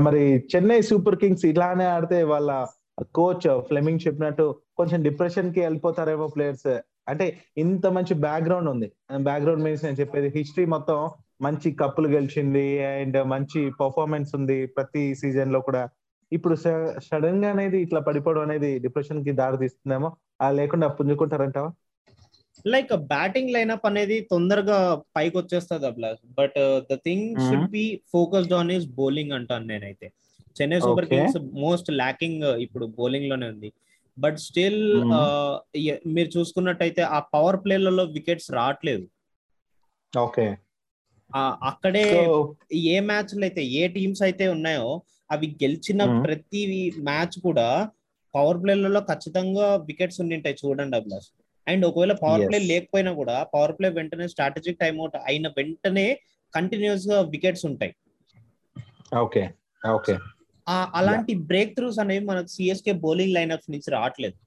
మరి 0.02 0.24
చెన్నై 0.52 0.80
సూపర్ 0.90 1.20
కింగ్స్ 1.22 1.46
ఇలానే 1.46 1.86
ఆడితే 1.86 2.20
వాళ్ళ 2.34 2.52
కోచ్ 3.18 3.48
ఫ్లెమింగ్ 3.70 4.04
చెప్పినట్టు 4.08 4.46
కొంచెం 4.80 5.00
డిప్రెషన్కి 5.04 5.60
వెళ్ళిపోతారేమో 5.60 6.28
ప్లేయర్స్ 6.36 6.70
అంటే 7.12 7.26
ఇంత 7.58 7.86
మంచి 7.96 8.14
బ్యాక్గ్రౌండ్ 8.26 8.70
ఉంది. 8.70 8.88
బ్యాక్గ్రౌండ్ 9.28 9.64
మీన్స్ 9.66 9.84
నేను 9.86 9.98
చెప్పేది 10.02 10.30
హిస్టరీ 10.38 10.66
మొత్తం 10.76 11.00
మంచి 11.42 11.70
కప్పులు 11.82 12.08
గెలిచింది 12.08 12.68
అండ్ 12.92 13.18
మంచి 13.34 13.62
పర్ఫార్మెన్స్ 13.82 14.32
ఉంది 14.38 14.58
ప్రతి 14.78 15.04
సీజన్లో 15.22 15.60
కూడా. 15.68 15.84
ఇప్పుడు 16.32 16.56
సడన్గా 17.10 17.50
అనేది 17.56 17.78
ఇట్లా 17.86 18.00
పడిపోవడం 18.08 18.44
అనేది 18.48 18.70
డిప్రెషన్కి 18.86 19.32
దారి 19.42 19.58
తీస్తుందేమో 19.64 20.10
ఆ 20.40 20.50
లేకుండా 20.52 20.88
పుంజుకుంటారంటావా 20.98 21.72
లైక్ 22.66 22.92
బ్యాటింగ్ 23.10 23.52
లైనప్ 23.52 23.86
అనేది 23.90 24.18
తొందరగా 24.30 24.78
పైకి 25.16 25.36
వచ్చేస్తుంది 25.38 25.86
అబ్లాస్ 25.90 26.22
but 26.38 26.58
the 26.90 26.96
thing. 27.06 27.26
Should 27.46 27.70
be 27.72 27.84
focused 28.14 28.54
on 28.54 28.72
is 28.72 28.88
bowling 29.00 29.34
అంటాను 29.38 29.66
నేనైతే 29.66 30.08
Chennai 30.56 30.80
Super. 30.82 31.08
Kings 31.12 31.38
most 31.64 31.90
lacking 31.94 32.46
ఇప్పుడు 32.66 32.86
బౌలింగ్లోనే 32.98 33.48
ఉంది 33.54 33.70
బట్ 34.18 34.38
స్టిల్ 34.42 34.82
Mhm. 34.98 36.04
మీరు 36.16 36.30
చూసుకున్నట్టయితే 36.36 37.02
ఆ 37.16 37.20
పవర్ 37.34 37.58
ప్లేలలో 37.64 38.04
వికెట్స్ 38.16 38.50
రావట్లేదు 38.52 39.06
ఓకే 40.14 40.46
అక్కడే 41.70 42.04
ఏ 42.90 43.00
మ్యాచ్లు 43.10 43.44
అయితే 43.48 43.62
ఏ 43.80 43.88
టీమ్స్ 43.96 44.22
అయితే 44.28 44.46
ఉన్నాయో 44.56 44.88
అవి 45.30 45.48
గెలిచిన 45.64 46.02
Mhm. 46.06 46.22
ప్రతి 46.26 46.62
మ్యాచ్ 47.08 47.36
కూడా 47.40 47.68
పవర్ 48.36 48.60
ప్లేలలో 48.62 49.02
ఖచ్చితంగా 49.10 49.68
వికెట్స్ 49.90 50.20
ఉండింటాయి 50.24 50.56
చూడండి 50.62 50.98
అభిలాష్ 51.00 51.30
అండ్ 51.68 51.84
ఒకవేళ 51.88 52.14
పవర్ 52.22 52.42
ప్లే. 52.48 52.58
లేకపోయినా 52.70 53.12
కూడా 53.20 53.36
పవర్ 53.54 53.74
ప్లే 53.78 53.88
వెంటనే 53.96 54.26
స్ట్రాటజిక్ 54.34 54.82
టైమ్అవుట్ 54.82 55.16
అయిన 55.26 55.48
వెంటనే 55.58 56.08
కంటిన్యూస్గా 56.54 57.18
వికెట్స్ 57.34 57.66
ఉంటాయి 57.70 57.94
ఓకే 59.18 59.44
ఓకే 59.82 60.14
అలాంటి 60.96 61.34
బ్రేక్ 61.50 61.74
త్రూస్ 61.76 62.00
అనేవి 62.04 62.24
మనకు 62.26 62.50
సిఎస్కే 62.54 62.94
బౌలింగ్ 63.02 63.36
లైనప్స్ 63.36 63.72
నుంచి 63.74 63.90
రావట్లేదు 63.92 64.38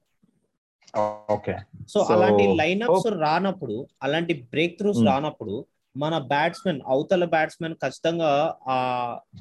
ఓకే 1.29 1.53
సో 1.91 1.99
So, 1.99 2.07
అలాంటి 2.13 2.45
లైనప్స్ 2.59 3.07
రానప్పుడు 3.21 3.75
అలాంటి 4.05 4.33
బ్రేక్ 4.53 4.73
త్రూస్ 4.79 4.99
Hmm. 4.99 5.09
రానప్పుడు 5.09 5.55
మన 5.95 6.15
బ్యాట్స్మెన్ 6.31 6.79
అవతల 6.87 7.23
బ్యాట్స్మెన్ 7.31 7.75
ఖచ్చితంగా 7.81 8.31
ఆ 8.69 8.75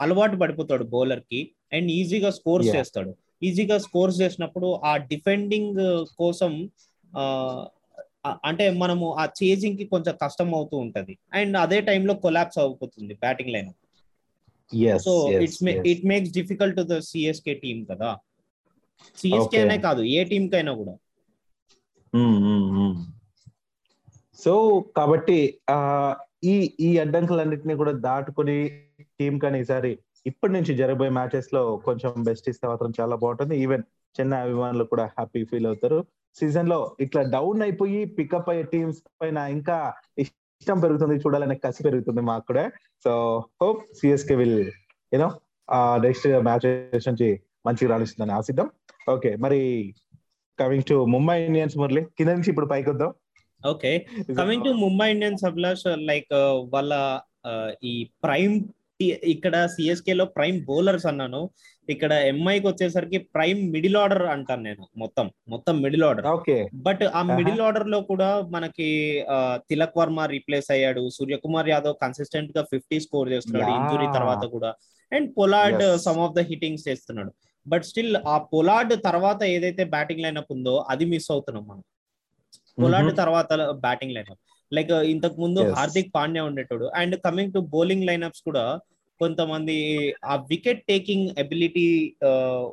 అలవాటు 0.03 0.37
పడిపోతాడు 0.43 0.85
బౌలర్కి 0.93 1.41
అండ్ 1.73 1.89
ఈజీగా 1.97 2.31
స్కోర్స్ 2.39 2.69
Yeah. 2.69 2.77
చేస్తాడు 2.77 3.13
ఈజీగా 3.43 3.77
స్కోర్స్ 3.79 4.21
చేసినప్పుడు 4.21 4.69
ఆ 4.85 4.93
డిఫెండింగ్ 5.11 5.81
కోసం 6.23 6.53
అంటే 8.45 8.65
మనము 8.83 9.07
ఆ 9.15 9.25
చేజింగ్కి 9.41 9.85
కొంచెం 9.85 10.15
కష్టం 10.23 10.49
అవుతూ 10.55 10.77
ఉంటది. 10.77 11.15
అండ్ 11.33 11.57
అదే 11.57 11.79
టైంలో 11.81 12.15
కొలాప్స్ 12.25 12.59
అయిపోతుంది 12.59 13.15
batting 13.15 13.53
line. 13.53 13.71
So 14.99 15.13
it's 15.45 15.63
it 15.93 16.05
makes 16.05 16.33
difficult 16.33 16.77
to 16.77 16.85
the 16.93 16.97
CSK 17.11 17.55
team 17.55 17.83
కదా. 17.91 18.11
సిఎస్కే. 19.19 19.61
అనే 19.61 19.79
కాదు 19.87 20.03
ఏ 20.17 20.23
టీమ్ 20.33 20.49
కైనా 20.51 20.75
కూడా 20.81 20.95
సో 24.39 24.53
కాబట్టి 24.97 25.39
ఈ 26.45 26.55
ఈ 26.81 26.91
అడ్డంకులన్నింటినీ 26.99 27.75
కూడా 27.75 27.93
దాటుకొని 28.07 28.57
టీం 29.19 29.35
కానీ 29.39 29.59
ఈసారి 29.61 29.93
ఇప్పటి 30.31 30.53
నుంచి 30.57 30.73
జరగబోయే 30.81 31.13
మ్యాచెస్లో 31.19 31.63
కొంచెం 31.87 32.13
బెస్ట్ 32.29 32.49
ఇస్తే 32.53 32.65
మాత్రం 32.71 32.93
చాలా 32.99 33.15
బాగుంటుంది. 33.23 33.55
ఈవెన్ 33.65 33.85
చెన్నై 34.17 34.39
అభిమానులు 34.47 34.85
కూడా 34.93 35.05
హ్యాపీ 35.17 35.43
ఫీల్ 35.51 35.69
అవుతారు. 35.71 35.99
సీజన్లో 36.39 36.79
ఇట్లా 37.05 37.23
డౌన్ 37.37 37.63
అయిపోయి 37.67 38.01
పికప్ 38.17 38.51
అయ్యే 38.53 38.65
టీమ్స్ 38.73 39.01
పైన 39.21 39.39
ఇంకా 39.57 39.77
ఇష్టం 40.23 40.79
పెరుగుతుంది 40.85 41.17
చూడాలనే 41.25 41.57
కసి 41.65 41.81
పెరుగుతుంది 41.87 42.23
మాకు 42.31 42.47
కూడా. 42.51 42.65
So 43.05 43.13
hope 43.63 43.83
CSK 44.01 44.37
will 44.41 44.59
you know 45.13 45.29
next 46.07 46.27
matches 46.49 47.09
నుంచి 47.11 47.29
మంచిగా 47.67 47.91
రాణిస్తుందని 47.93 48.35
ఆశిద్దాం. 48.39 48.69
ఓకే 49.15 49.31
మరి 49.45 49.61
coming 50.59 50.87
to 50.91 50.97
Mumbai 51.15 51.37
Indians 51.49 51.77
Murali 51.81 52.03
కింద 52.19 52.31
నుంచి 52.37 52.51
ఇప్పుడు 52.53 52.69
పైకి 52.73 52.89
వద్దాం. 52.93 53.11
Okay 53.63 53.91
coming 54.41 54.65
to 54.67 54.71
Mumbai 54.85 55.07
Indians 55.15 55.45
Abhilash 55.51 55.85
like 56.11 56.33
వాళ్ళ 56.75 56.93
ఈ 57.91 57.95
ప్రైమ్ 58.25 58.57
ఇక్కడ 59.33 59.57
సిఎస్కే 59.75 60.15
లో 60.21 60.25
ప్రైమ్ 60.37 60.57
బౌలర్స్ 60.69 61.07
అన్నాను. 61.11 61.41
ఇక్కడ 61.89 62.13
ఎంఐకి 62.31 62.67
వచ్చేసరికి 62.69 63.19
ప్రైమ్ 63.35 63.61
మిడిల్ 63.75 63.99
ఆర్డర్ 64.01 64.25
అంటాను 64.33 64.63
నేను 64.69 64.85
మొత్తం 65.03 65.27
మొత్తం 65.53 65.75
మిడిల్ 65.85 66.05
ఆర్డర్ 66.09 66.27
ఓకే. 66.33 66.57
బట్ 66.87 67.05
ఆ 67.19 67.21
మిడిల్ 67.39 67.63
ఆర్డర్లో 67.67 67.99
కూడా 68.11 68.31
మనకి 68.55 68.89
తిలక్ 69.71 69.99
వర్మ 70.01 70.25
రీప్లేస్ 70.35 70.71
అయ్యాడు. 70.77 71.03
సూర్యకుమార్ 71.17 71.71
యాదవ్ 71.75 71.97
కన్సిస్టెంట్గా 72.05 72.65
ఫిఫ్టీ 72.73 72.99
స్కోర్ 73.07 73.31
చేస్తున్నాడు. 73.35 73.71
ఇంజురీ 73.79 74.09
తర్వాత 74.19 74.45
కూడా. 74.57 74.73
And 75.13 75.29
Pollard. 75.39 75.85
Some 76.07 76.21
of 76.27 76.35
the 76.39 76.47
hittings 76.51 76.87
చేస్తున్నాడు. 76.89 77.33
బట్ 77.67 77.87
స్టిల్ 77.91 78.17
ఆ 78.35 78.37
పొలార్డ్ 78.53 78.95
తర్వాత 79.09 79.41
ఏదైతే 79.55 79.85
బ్యాటింగ్ 79.95 80.25
లైనప్ 80.27 80.53
ఉందో 80.57 80.75
అది 80.95 81.05
మిస్ 81.15 81.31
అవుతున్నాం 81.35 81.65
మనం. 81.71 81.85
పొలార్డ్ 82.83 83.13
తర్వాత 83.23 83.53
బ్యాటింగ్ 83.87 84.15
లైనప్ 84.17 84.43
లైక్ 84.77 84.93
ఇంతకు 85.15 85.37
ముందు. 85.45 85.61
Hardik 85.79 86.15
Pandya 86.17 86.45
ఉండేటోడు. 86.51 86.87
And 87.01 87.17
coming 87.27 87.55
to 87.57 87.61
bowling 87.75 88.07
lineups 88.11 88.43
కూడా 88.49 88.65
కొంతమంది 89.21 89.77
ఆ 90.33 90.35
వికెట్ 90.51 90.83
టేకింగ్ 90.91 91.29
ఎబిలిటీ 91.43 91.87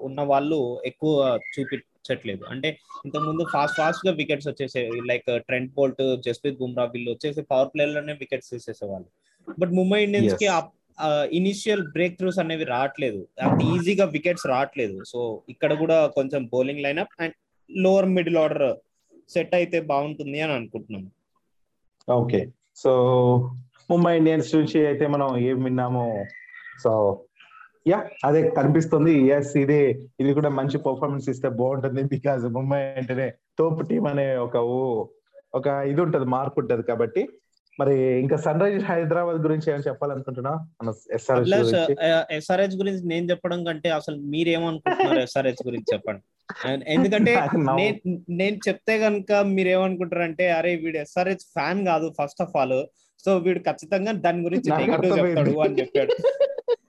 ఉన్న 0.08 0.22
వాళ్ళు 0.32 0.60
ఎక్కువ 0.90 1.12
చూపించట్లేదు. 1.54 2.44
అంటే 2.54 2.70
ఇంతకుముందు 3.06 3.44
ఫాస్ట్ 3.54 3.78
ఫాస్ట్గా 3.82 4.12
wickets 4.22 4.50
వచ్చేసేవి 4.50 5.00
like 5.12 5.30
Trent 5.48 5.74
Boult 5.78 6.04
Jasprit 6.28 6.60
Bumrah 6.62 6.86
వీళ్ళు 6.94 7.10
వచ్చేసి 7.14 7.44
పవర్ 7.52 7.72
ప్లే 7.74 7.86
లోనే 7.94 8.16
వికెట్స్ 8.24 8.52
తీసేసేవాళ్ళు. 8.54 9.10
బట్ 9.62 9.74
ముంబై 9.80 10.00
ఇండియన్స్కి 10.08 10.48
ఇనిషియల్ 11.40 11.82
బ్రేక్ 11.96 12.14
త్రూస్ 12.20 12.38
అనేవి 12.42 12.66
రావట్లేదు. 12.74 13.22
అంత 13.46 13.60
ఈజీగా 13.74 14.06
వికెట్స్ 14.14 14.46
రావట్లేదు. 14.52 14.98
సో 15.12 15.20
ఇక్కడ 15.54 15.72
కూడా 15.82 15.98
కొంచెం 16.18 16.42
bowling 16.54 16.84
lineup 16.86 17.16
and 17.24 17.36
lower 17.70 18.08
middle 18.18 18.40
order 18.44 18.70
set 19.34 19.54
అయితే 19.60 19.78
బాగుంటుంది 19.92 20.38
అని 20.46 20.54
అనుకుంటున్నాం 20.60 21.04
ఓకే 22.08 22.42
సో 22.82 22.92
ముంబై 23.92 24.12
ఇండియన్స్ 24.18 24.50
నుంచి 24.56 24.78
అయితే 24.88 25.06
మనం 25.08 25.30
ఏం 25.50 25.58
విన్నామో 25.64 26.06
సో 26.84 26.92
యా 27.90 27.98
అదే 28.28 28.40
కనిపిస్తుంది. 28.58 29.14
ఎస్ 29.36 29.52
ఇది 29.64 29.80
ఇది 30.22 30.32
కూడా 30.38 30.50
మంచి 30.60 30.78
పర్ఫార్మెన్స్ 30.86 31.28
ఇస్తే 31.30 31.50
బాగుంటుంది 31.60 32.04
బికాజ్ 32.14 32.46
ముంబై 32.58 32.80
అంటేనే 33.00 33.28
తోపు 33.60 33.82
టీం 33.90 34.06
అనే 34.12 34.28
ఒక 34.46 34.56
ఒక 35.58 35.68
ఇది 35.92 36.02
ఉంటది 36.06 36.26
మార్క్ 36.36 36.58
ఉంటది 36.62 36.84
కాబట్టి. 36.84 37.24
మరి 37.80 37.96
ఇంకా 38.24 38.38
సన్ 38.46 38.62
రైజర్స్ 38.64 38.88
హైదరాబాద్ 38.90 39.40
గురించి 39.46 39.68
ఏమైనా 39.70 39.86
చెప్పాలనుకుంటున్నా? 39.88 40.54
ఎస్ఆర్హెచ్ 41.18 41.54
ఎస్ఆర్హెచ్ 42.38 42.78
గురించి. 42.82 43.02
నేను 43.12 43.26
చెప్పడం 43.32 43.62
కంటే 43.68 43.90
అసలు 43.90 44.18
మీరేమనుకుంటున్నారు 44.34 45.22
ఎస్ఆర్హెచ్ 45.28 45.64
గురించి 45.66 45.90
చెప్పండి. 45.94 46.24
ఎందుకంటే 46.96 47.32
నేను 48.40 48.58
చెప్తే 48.68 48.94
కనుక 49.00 49.32
మీరేమనుకుంటారంటే 49.56 50.46
అరే 50.52 50.72
వీడు 50.76 50.98
ఎస్ఆర్హెచ్ 50.98 51.46
ఫ్యాన్ 51.56 51.80
కాదు 51.86 52.08
ఫస్ట్ 52.20 52.42
ఆఫ్ 52.42 52.56
ఆల్. 52.58 52.80
సో 53.24 53.38
వీడు 53.38 53.60
ఖచ్చితంగా 53.60 54.12
దాని 54.26 54.42
గురించి 54.44 54.70
నెగిటివ్ 54.72 55.18
చెప్తాడు 55.20 55.54
అని 55.60 55.80
చెప్పాడు. 55.80 56.16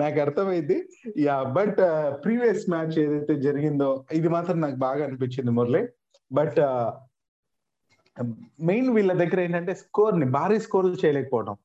నాకు 0.00 0.18
అర్థమైంది. 0.20 0.76
యా 1.18 1.36
బట్ 1.58 1.80
ప్రీవియస్ 2.24 2.64
మ్యాచ్ 2.70 2.96
ఏదైతే 2.98 3.34
జరిగిందో 3.40 3.90
ఇది 4.12 4.28
మాత్రం 4.28 4.58
నాకు 4.60 4.78
బాగా 4.86 5.02
అనిపించింది 5.04 5.50
మురళి. 5.50 5.82
బట్ 6.30 6.58
మెయిన్ 8.68 8.88
వీళ్ళ 8.94 9.12
దగ్గర 9.12 9.40
ఏంటంటే 9.40 9.72
స్కోర్ని 9.74 10.26
భారీ 10.30 10.58
స్కోర్లు 10.58 10.96
చేయలేకపోవడం. 11.04 11.56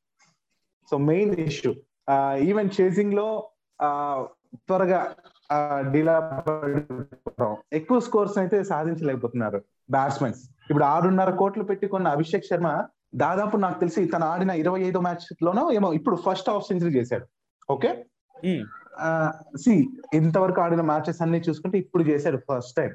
So 0.91 0.97
main 1.09 1.33
issue. 1.49 1.71
ఈవెన్ 2.49 2.71
చేసింగ్లో 2.77 3.27
త్వరగా 4.67 5.01
డీలా 5.93 6.15
ఎక్కువ 7.73 7.99
స్కోర్స్ 7.99 8.37
అయితే 8.37 8.63
సాధించలేకపోతున్నారు 8.63 9.61
బ్యాట్స్మెన్స్. 9.91 10.41
ఇప్పుడు 10.69 10.83
ఆరున్నర 10.83 11.29
కోట్లు 11.29 11.63
పెట్టుకున్న 11.63 12.07
అభిషేక్ 12.07 12.49
శర్మ 12.49 12.69
దాదాపు 13.15 13.57
నాకు 13.57 13.79
తెలిసి 13.79 14.05
తను 14.05 14.25
ఆడిన 14.25 14.49
ఇరవై 14.49 14.81
ఐదో 14.81 14.99
మ్యాచ్ 14.99 15.25
లోనో 15.43 15.71
ఏమో 15.71 15.93
ఇప్పుడు 15.93 16.15
ఫస్ట్ 16.15 16.49
హాఫ్ 16.49 16.67
సెంచరీ 16.67 16.93
చేశాడు. 16.99 17.25
ఓకే? 17.69 17.89
సి 19.57 19.73
ఇంతవరకు 20.13 20.61
ఆడిన 20.61 20.81
మ్యాచెస్ 20.81 21.21
అన్ని 21.21 21.39
చూసుకుంటే 21.49 21.77
ఇప్పుడు 21.77 22.03
చేశాడు 22.03 22.37
ఫస్ట్ 22.37 22.75
టైం. 22.77 22.91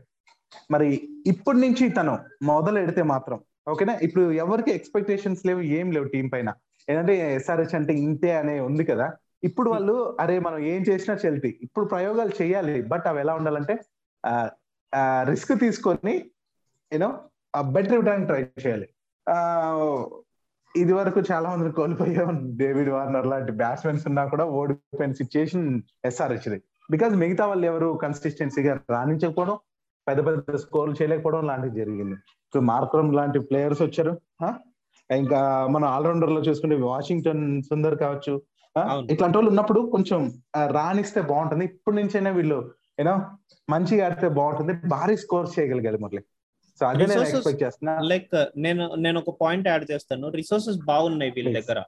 మరి 0.71 0.89
ఇప్పటి 1.27 1.59
నుంచి 1.59 1.89
తను 1.89 2.19
మొదలు 2.43 2.79
ఎడితే 2.79 3.03
మాత్రం 3.03 3.41
ఓకేనా? 3.69 3.95
ఇప్పుడు 4.03 4.33
ఎవరికి 4.33 4.71
ఎక్స్పెక్టేషన్స్ 4.71 5.47
లేవు 5.47 5.61
ఏం 5.61 5.93
లేవు 5.93 6.05
టీం 6.05 6.29
పైన. 6.29 6.53
ఏంటంటే 6.91 7.35
ఎస్ఆర్హెచ్ 7.35 7.75
అంటే 7.75 7.93
ఇంతే 7.93 8.37
అనే 8.37 8.61
ఉంది 8.61 8.85
కదా. 8.85 9.07
ఇప్పుడు 9.43 9.71
వాళ్ళు 9.71 10.17
అరే 10.21 10.39
మనం 10.39 10.59
ఏం 10.59 10.83
చేసినా 10.83 11.17
చెల్తి 11.25 11.59
ఇప్పుడు 11.63 11.87
ప్రయోగాలు 11.87 12.43
చేయాలి 12.43 12.83
బట్ 12.83 13.07
అవి 13.07 13.21
ఎలా 13.21 13.35
ఉండాలంటే 13.35 13.75
రిస్క్ 15.23 15.61
తీసుకొని 15.61 16.15
యూనో 16.93 17.11
బెటర్ 17.61 17.93
ఇవ్వడానికి 17.93 18.27
ట్రై 18.27 18.41
చేయాలి. 18.65 18.89
ఇది 20.77 20.93
వరకు 20.93 21.21
చాలా 21.33 21.51
మంది 21.51 21.73
కోల్పోయాం 21.73 22.57
డేవిడ్ 22.57 22.91
వార్నర్ 22.91 23.27
లాంటి 23.27 23.53
బ్యాట్స్మెన్స్ 23.53 24.09
ఉన్నా 24.09 24.27
కూడా 24.27 24.45
ఓడిపోయిన 24.45 25.13
సిచ్యుయేషన్ 25.13 25.81
ఎస్ఆర్హెచ్ది 26.05 26.59
బికాజ్ 26.91 27.15
మిగతా 27.15 27.47
వాళ్ళు 27.47 27.67
ఎవరు 27.67 27.99
కన్సిస్టెన్సీగా 28.03 28.81
రాణించకపోవడం 28.91 29.57
పెద్ద 30.09 30.27
పెద్ద 30.27 30.57
స్కోర్లు 30.57 30.95
చేయలేకపోవడం 30.95 31.47
లాంటివి 31.47 31.75
జరిగింది. 31.81 32.17
ఇప్పుడు 32.47 32.65
మార్క్రమ్ 32.65 33.15
లాంటి 33.15 33.39
ప్లేయర్స్ 33.39 33.83
వచ్చారు 33.83 34.13
ఇంకా 35.11 35.41
మన 35.67 35.85
ఆల్రౌండర్లో 35.85 36.41
చూసుకుంటే 36.41 36.77
వాషింగ్టన్ 36.77 37.63
సుందర్ 37.63 37.99
కావచ్చు 37.99 38.43
ఇట్లాంటి 39.13 39.37
వాళ్ళు 39.39 39.51
ఉన్నప్పుడు 39.53 39.81
కొంచెం 39.95 40.21
రాణిస్తే 40.79 41.21
బాగుంటుంది. 41.33 41.65
ఇప్పటి 41.71 41.97
నుంచైనా 41.99 42.31
వీళ్ళు 42.39 42.59
యూనో 43.01 43.15
మంచిగా 43.75 44.03
ఆడితే 44.07 44.29
బాగుంటుంది. 44.39 44.75
భారీ 44.95 45.17
స్కోర్ 45.25 45.49
చేయగలిగారు 45.55 45.99
మురళి. 46.05 46.23
సో 46.79 46.85
అదే 46.87 47.05
నేను 47.11 47.23
ఎక్స్పెక్ట్ 47.27 47.63
చేస్తున్నా. 47.63 47.93
లైక్ 48.13 48.35
నేను 48.65 48.85
నేను 49.05 49.19
ఒక 49.23 49.33
పాయింట్ 49.43 49.69
యాడ్ 49.73 49.85
చేస్తాను. 49.91 50.27
రిసోర్సెస్ 50.41 50.81
బాగున్నాయి 50.91 51.33
వీళ్ళ 51.37 51.53
దగ్గర. 51.59 51.79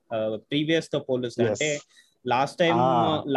ప్రీవియస్తో 0.50 1.00
పోలిస్తే 1.08 1.46
అంటే 1.52 1.70
లాస్ట్ 2.32 2.58
టైం 2.62 2.76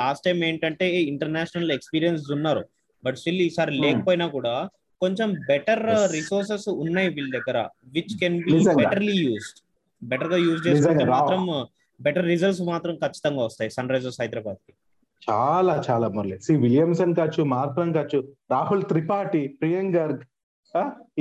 లాస్ట్ 0.01 0.25
టైం 0.27 0.37
ఏంటంటే 0.49 0.85
ఇంటర్నేషనల్ 1.13 1.73
ఎక్స్పీరియన్స్ 1.77 2.25
ఉన్నారు. 2.37 2.63
బట్ 3.05 3.17
స్టిల్ 3.21 3.41
ఈసారి 3.47 3.73
లేకపోయినా 3.83 4.27
కూడా 4.37 4.55
కొంచెం 5.01 5.29
బెటర్ 5.51 5.83
రిసోర్సెస్ 6.15 6.67
ఉన్నాయి 6.83 7.09
వీళ్ళ 7.17 7.29
దగ్గర 7.37 7.59
which 7.95 8.15
can 8.21 8.39
be 8.47 8.57
betterly 8.81 9.15
used 9.27 9.59
బెటర్గా 10.01 10.37
యూజ్ 10.47 10.61
చేసుకుంటే 10.67 11.05
మాత్రం 11.15 11.43
బెటర్ 12.05 12.27
రిజల్ట్స్ 12.33 12.63
మాత్రం 12.71 12.93
ఖచ్చితంగా 13.03 13.43
వస్తాయి 13.47 13.71
సన్ 13.77 13.91
రైజర్స్ 13.93 14.19
హైదరాబాద్కి 14.21 14.73
చాలా 15.27 15.73
చాలా 15.87 16.07
మురళి 16.15 16.37
సి 16.45 16.53
విలియమ్సన్ 16.65 17.15
కావచ్చు 17.19 17.41
మార్క్రమ్ 17.55 17.93
కావచ్చు 17.97 18.19
రాహుల్ 18.53 18.85
త్రిపాఠి 18.91 19.41
ప్రియాంక్ 19.61 19.97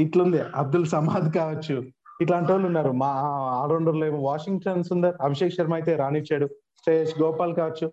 ఇట్లుంది 0.03 0.41
అబ్దుల్ 0.61 0.87
సమాద్ 0.95 1.29
కావచ్చు 1.39 1.77
ఇట్లాంటి 2.23 2.51
వాళ్ళు 2.53 2.67
ఉన్నారు. 2.71 2.91
మా 3.03 3.11
ఆల్రౌండర్లో 3.61 4.05
ఏమో 4.11 4.21
వాషింగ్టన్ 4.31 4.87
సుందర్ 4.89 5.15
అభిషేక్ 5.27 5.55
శర్మ 5.57 5.75
అయితే 5.79 5.93
రానిచ్చాడు 6.01 6.47
శ్రేయస్ 6.83 7.15
గోపాల్ 7.23 7.53
కావచ్చు 7.61 7.87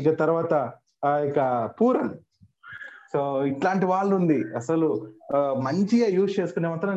ఇక 0.00 0.10
తర్వాత 0.22 0.52
ఇక 1.28 1.38
పూరన్. 1.78 2.12
సో 3.12 3.20
ఇట్లాంటి 3.52 3.86
వాళ్ళు 3.92 4.12
ఉంది 4.20 4.38
అసలు 4.60 4.88
మంచిగా 5.66 6.08
యూజ్ 6.16 6.32
చేసుకునే 6.40 6.68
మాత్రం 6.74 6.96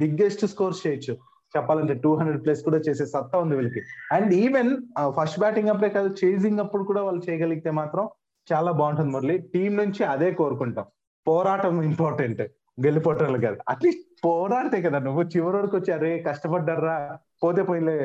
బిగ్గెస్ట్ 0.00 0.44
స్కోర్స్ 0.54 0.82
చేయొచ్చు. 0.86 1.14
చెప్పాలంటే 1.56 1.94
టూ 2.04 2.12
హండ్రెడ్ 2.18 2.42
ప్లస్ 2.44 2.62
కూడా 2.68 2.78
చేసే 2.88 3.06
సత్తా 3.14 3.38
ఉంది 3.44 3.56
వీళ్ళకి. 3.58 3.82
అండ్ 4.16 4.32
ఈవెన్ 4.42 4.70
ఫస్ట్ 5.18 5.40
బ్యాటింగ్ 5.44 5.72
అప్పుడే 5.72 5.90
కాదు 5.96 6.10
చేసింగ్ 6.22 6.62
అప్పుడు 6.64 6.84
కూడా 6.90 7.02
వాళ్ళు 7.08 7.22
చేయగలిగితే 7.28 7.72
మాత్రం 7.80 8.04
చాలా 8.48 8.70
బాగుంటుంది 8.80 9.12
మురళి. 9.14 9.36
టీం 9.54 9.72
నుంచి 9.82 10.02
అదే 10.14 10.30
కోరుకుంటాం. 10.40 10.86
పోరాటం 11.26 11.76
ఇంపార్టెంట్ 11.90 12.42
గెలిపోవటం 12.84 13.40
కాదు. 13.44 13.58
అట్లీస్ట్ 13.68 14.02
పోరాడితే 14.24 14.78
కదా 14.82 14.98
నువ్వు 15.06 15.22
చివరి 15.32 15.56
వరకు 15.56 15.74
వచ్చి 15.76 15.90
అరే 15.94 16.10
కష్టపడ్డారా 16.26 16.96
పోతే 17.42 17.62
పోయిలే 17.68 17.96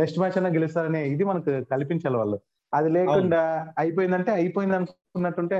నెక్స్ట్ 0.00 0.18
మ్యాచ్ 0.20 0.36
అన్నా 0.38 0.50
గెలుస్తారనే 0.56 1.00
ఇది 1.12 1.24
మనకు 1.30 1.50
కల్పించాలి 1.72 2.16
వాళ్ళు. 2.16 2.38
అది 2.72 2.88
లేకుండా 2.96 3.42
అయిపోయిందంటే 3.78 4.30
అయిపోయింది 4.38 4.76
అనుకున్నట్టుంటే 4.78 5.58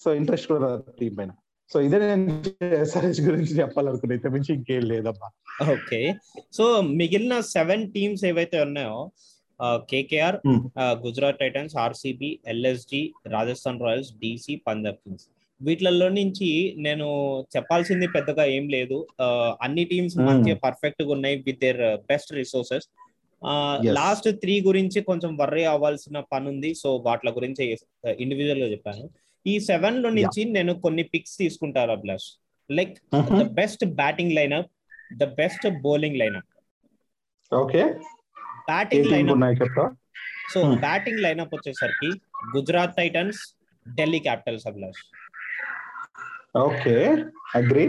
సో 0.00 0.08
ఇంట్రెస్ట్ 0.20 0.48
కూడా 0.52 0.68
టీం 1.00 1.12
పైన. 1.18 1.32
సో 1.72 1.80
ఇదే 1.80 1.98
నేను 1.98 2.24
ఎస్ఆర్హెచ్ 2.82 3.20
గురించి 3.26 3.52
చెప్పాలనుకున్నా. 3.58 4.14
ఇంత 4.14 4.26
మించి 4.26 4.54
ఇంకేం 4.54 4.82
లేదమ్మా. 4.92 5.28
ఓకే. 5.72 6.00
సో 6.52 6.64
మిగిలిన 6.80 7.34
సెవెన్ 7.40 7.84
టీమ్స్ 7.92 8.24
ఏవైతే 8.30 8.60
ఉన్నాయో 8.60 8.98
KKR 9.90 10.36
Gujarat 10.80 11.38
Titans 11.38 11.76
RCB 11.76 12.30
LSG 12.46 13.02
Rajasthan 13.26 13.80
Royals 13.80 14.10
DC 14.22 14.56
Punjab 14.66 14.96
Kings. 14.96 15.26
వీటిలలో 15.60 16.08
నుంచి 16.08 16.48
నేను 16.86 17.08
చెప్పాల్సింది 17.56 18.06
పెద్దగా 18.08 18.44
ఏం 18.56 18.64
లేదు. 18.68 18.98
అన్ని 19.62 19.84
టీమ్స్ 19.84 20.16
మంచిగా 20.28 20.56
పర్ఫెక్ట్గా 20.64 21.10
ఉన్నాయి 21.16 21.36
with 21.46 21.60
their 21.60 21.82
best 22.10 22.32
resources 22.32 22.88
last 23.98 24.28
three 24.42 24.54
గురించి 24.60 24.98
కొంచెం 25.00 25.30
వర్రీ 25.36 25.64
అవ్వాల్సిన 25.74 26.18
పని 26.32 26.48
ఉంది 26.48 26.70
సో 26.74 26.90
వాటి 27.06 27.30
గురించి 27.38 27.64
ఇండివిజువల్గా 28.18 28.68
చెప్పాను. 28.74 29.04
ఈ 29.46 29.54
సెవెన్లో 29.68 30.08
నుంచి 30.10 30.42
నేను 30.56 30.72
కొన్ని 30.84 31.04
పిక్స్ 31.12 31.34
తీసుకుంటాను 31.38 31.92
Abhilash 31.92 32.28
like 32.70 32.94
the 33.40 33.44
best 33.52 33.84
batting 33.94 34.34
lineup 34.34 34.70
the 35.16 35.26
best 35.38 35.66
bowling 35.82 36.18
lineup 36.18 36.48
okay 37.52 37.82
batting 38.68 39.10
lineup 39.12 39.68
so 40.52 40.60
batting 40.82 41.20
lineup 41.20 41.52
వచ్చేసరికి 41.54 42.10
Gujarat 42.56 42.96
Titans 42.96 43.40
Delhi 43.86 44.20
Capitals 44.20 44.66
Abhilash 44.66 45.02
okay 46.62 46.94
agree 47.56 47.86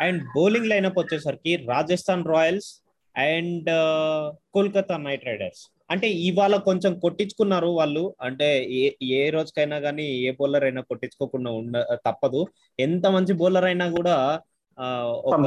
and 0.00 0.20
bowling 0.34 0.70
lineup 0.72 0.98
వచ్చేసరికి 0.98 1.52
Rajasthan 1.68 2.24
Royals 2.26 2.70
and 3.14 3.70
Kolkata 4.54 4.96
Knight 4.98 5.24
Riders 5.24 5.62
అంటే 5.90 6.06
ఇవాళ 6.28 6.54
కొంచెం 6.68 6.92
కొట్టించుకున్నారు 7.02 7.68
వాళ్ళు. 7.78 8.04
అంటే 8.26 8.48
ఏ 8.80 8.84
ఏ 9.18 9.20
రోజుకైనా 9.30 9.76
కానీ 9.80 10.06
a 10.26 10.30
bowler 10.40 10.64
అయినా 10.68 10.82
కొట్టించుకోకుండా 10.90 11.50
ఉండ 11.60 11.76
తప్పదు. 12.06 12.40
ఎంత 12.78 13.06
మంచి 13.16 13.34
బౌలర్ 13.42 13.68
అయినా 13.70 13.86
కూడా 13.98 14.16
ఒక 15.30 15.42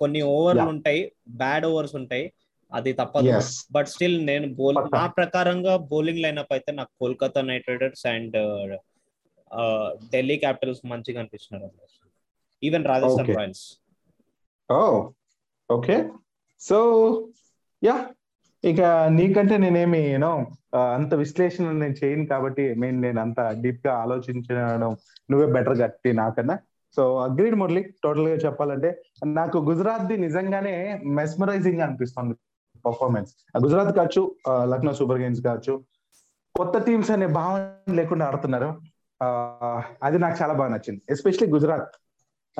కొన్ని 0.00 0.20
ఓవర్లు 0.36 0.68
ఉంటాయి 0.74 1.02
బ్యాడ్ 1.42 1.66
ఓవర్స్ 1.70 1.94
ఉంటాయి. 2.00 2.24
అది 2.72 2.90
తప్పదు. 2.92 3.30
బట్ 3.74 3.88
స్టిల్ 3.94 4.18
నేను 4.26 4.46
బౌల్ 4.60 4.78
నా 4.96 5.04
ప్రకారంగా 5.18 5.74
బౌలింగ్ 5.92 6.22
లైనప్ 6.24 6.52
అయితే 6.56 6.70
నాకు 6.78 6.92
Kolkata 7.00 7.40
Knight 7.50 7.68
Riders 7.70 8.04
and 8.14 8.36
Delhi 10.12 10.36
Capitals 10.44 10.82
మంచిగా 10.92 11.20
అనిపిస్తున్నారు. 11.22 11.70
Even 12.62 12.84
Rajasthan 12.92 13.30
Royals 13.38 13.64
okay 15.70 15.96
so 16.60 16.78
yeah 17.82 17.96
ఇక 18.64 18.80
నీకంటే 19.10 19.56
నేనేమి 19.58 20.00
యూనో 20.12 20.32
అంత 20.94 21.14
విశ్లేషణ 21.14 21.70
నేను 21.72 21.94
చేయను 22.04 22.26
కాబట్టి 22.26 22.74
నేను 22.80 23.00
నేను 23.00 23.20
అంత 23.20 23.40
డీప్గా 23.62 23.94
ఆలోచించడం 23.94 24.96
నువ్వే 25.30 25.46
బెటర్ 25.52 25.78
గట్టి 25.78 26.12
నాకన్నా. 26.12 26.58
So 26.96 27.18
agreed 27.18 27.56
Murali. 27.56 27.82
టోటల్గా 28.04 28.34
చెప్పాలంటే 28.34 28.90
నాకు 29.26 29.58
గుజరాత్ 29.58 30.04
ది 30.04 30.16
నిజంగానే 30.16 31.00
మెస్మరైజింగ్ 31.06 31.80
అనిపిస్తుంది 31.80 32.34
పర్ఫార్మెన్స్ 32.86 33.32
గుజరాత్ 33.64 33.96
కావచ్చు 33.96 34.22
లక్నో 34.64 34.92
సూపర్ 34.92 35.18
కింగ్స్ 35.18 35.40
కావచ్చు 35.40 35.74
కొత్త 36.54 36.78
టీమ్స్ 36.78 37.10
అనే 37.10 37.26
భావన 37.26 37.94
లేకుండా 37.94 38.26
ఆడుతున్నారు. 38.26 38.70
అది 40.02 40.18
నాకు 40.18 40.36
చాలా 40.42 40.52
బాగా 40.52 40.70
నచ్చింది. 40.70 41.02
ఎస్పెషలీ 41.10 41.52
గుజరాత్. 41.52 41.92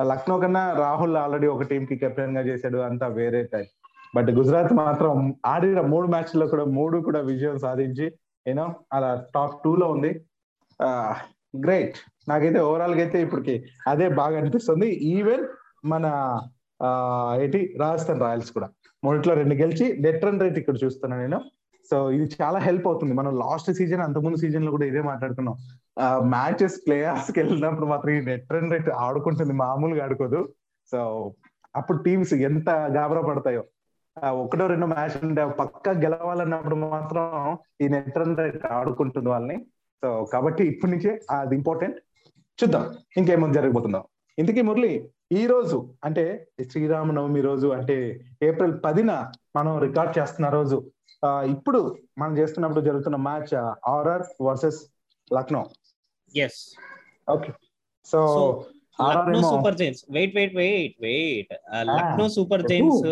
లక్నో 0.01 0.39
కన్నా 0.39 0.73
రాహుల్ 0.73 1.17
ఆల్రెడీ 1.17 1.47
ఒక 1.47 1.63
టీం 1.63 1.85
కి 1.85 1.95
కెప్టెన్గా 1.95 2.43
చేశాడు 2.43 2.77
అంతా 2.77 3.07
వేరే 3.07 3.43
టైప్ 3.43 3.82
బట్ 4.15 4.29
గుజరాత్ 4.39 4.73
మాత్రం 4.83 5.13
ఆడిన 5.51 5.81
మూడు 5.93 6.07
మ్యాచ్లో 6.13 6.45
కూడా 6.53 6.65
మూడు 6.77 6.97
కూడా 7.07 7.21
విజయం 7.31 7.57
సాధించి 7.65 8.05
యూనో 8.45 8.67
అలా 8.95 9.09
టాప్ 9.35 9.55
టూ 9.63 9.71
లో 9.81 9.87
ఉంది. 9.95 10.11
గ్రేట్ 11.65 11.97
నాకైతే 12.29 12.59
ఓవరాల్గా 12.67 13.01
అయితే 13.05 13.17
ఇప్పటికి 13.25 13.55
అదే 13.91 14.07
బాగా 14.19 14.35
అనిపిస్తుంది. 14.41 14.87
ఈవెన్ 15.15 15.43
మన 15.91 16.05
ఏంటి 17.43 17.59
రాజస్థాన్ 17.81 18.23
రాయల్స్ 18.25 18.51
కూడా 18.55 18.67
మొదట్లో 19.05 19.33
రెండు 19.41 19.55
గెలిచి 19.61 19.85
నెట్ 20.05 20.23
రన్ 20.25 20.41
రేట్ 20.43 20.57
ఇక్కడ 20.61 20.77
చూస్తున్నాను 20.83 21.21
నేను. 21.23 21.39
సో 21.89 21.97
ఇది 22.15 22.25
చాలా 22.41 22.59
హెల్ప్ 22.65 22.85
అవుతుంది. 22.89 23.13
మనం 23.19 23.31
లాస్ట్ 23.43 23.69
సీజన్ 23.79 24.03
అంతకుముందు 24.05 24.37
సీజన్లో 24.43 24.71
కూడా 24.75 24.85
ఇదే 24.91 25.01
మాట్లాడుకున్నాం. 25.09 25.55
మ్యాచెస్ 26.33 26.77
ప్లేయర్స్కి 26.85 27.37
వెళ్ళినప్పుడు 27.41 27.87
మాత్రం 27.93 28.11
ఈ 28.17 28.19
నెట్ 28.29 28.53
రన్ 28.55 28.71
రేట్ 28.73 28.89
ఆడుకుంటుంది 29.05 29.53
మామూలుగా 29.63 30.03
ఆడుకోదు. 30.05 30.41
సో 30.91 30.99
అప్పుడు 31.79 31.97
టీమ్స్ 32.07 32.33
ఎంత 32.49 32.69
గాబరా 32.97 33.23
పడతాయో. 33.29 33.63
ఒకటో 34.21 34.67
రెండో 34.67 34.87
మ్యాచ్ 34.87 35.25
ఉంటే 35.25 35.49
పక్క 35.49 35.89
గెలవాలన్నప్పుడు 35.89 36.75
మాత్రం 36.75 37.57
ఈ 37.81 37.89
నెట్ 37.89 38.17
రన్ 38.17 38.37
రేట్ 38.37 38.65
ఆడుకుంటుంది 38.65 39.29
వాళ్ళని. 39.29 39.65
సో 40.01 40.25
కాబట్టి 40.33 40.63
ఇప్పటి 40.67 40.91
నుంచే 40.91 41.21
అది 41.31 41.55
ఇంపార్టెంట్. 41.55 41.97
చూద్దాం 42.59 42.95
ఇంకేమో 43.17 43.53
జరగబోతుందో. 43.53 44.01
ఇంతకీ 44.39 44.61
మురళి 44.61 45.09
ఈ 45.31 45.47
రోజు 45.47 45.93
అంటే 46.03 46.47
శ్రీరామనవమి 46.71 47.41
రోజు 47.41 47.67
అంటే 47.67 48.25
ఏప్రిల్ 48.43 48.73
పదిన 48.85 49.31
మనం 49.55 49.79
రికార్డ్ 49.79 50.17
చేస్తున్న 50.19 50.49
రోజు. 50.49 50.77
ఇప్పుడు 51.25 51.97
మనం 52.17 52.37
చేస్తున్నప్పుడు 52.37 52.81
జరుగుతున్న 52.81 53.15
match 53.15 53.53
RR 53.87 54.23
versus 54.41 54.79
Lucknow. 55.33 55.69
Yes 56.35 56.75
okay. 57.29 57.53
So 58.05 58.19
Lucknow 59.01 59.39
Super 59.51 59.77
Giants. 59.79 60.01
Wait 60.15 60.33
wait 60.37 60.55
wait 60.61 60.95
wait 61.05 61.53
Lucknow 61.89 62.25
Super 62.35 62.63
Giants 62.71 63.05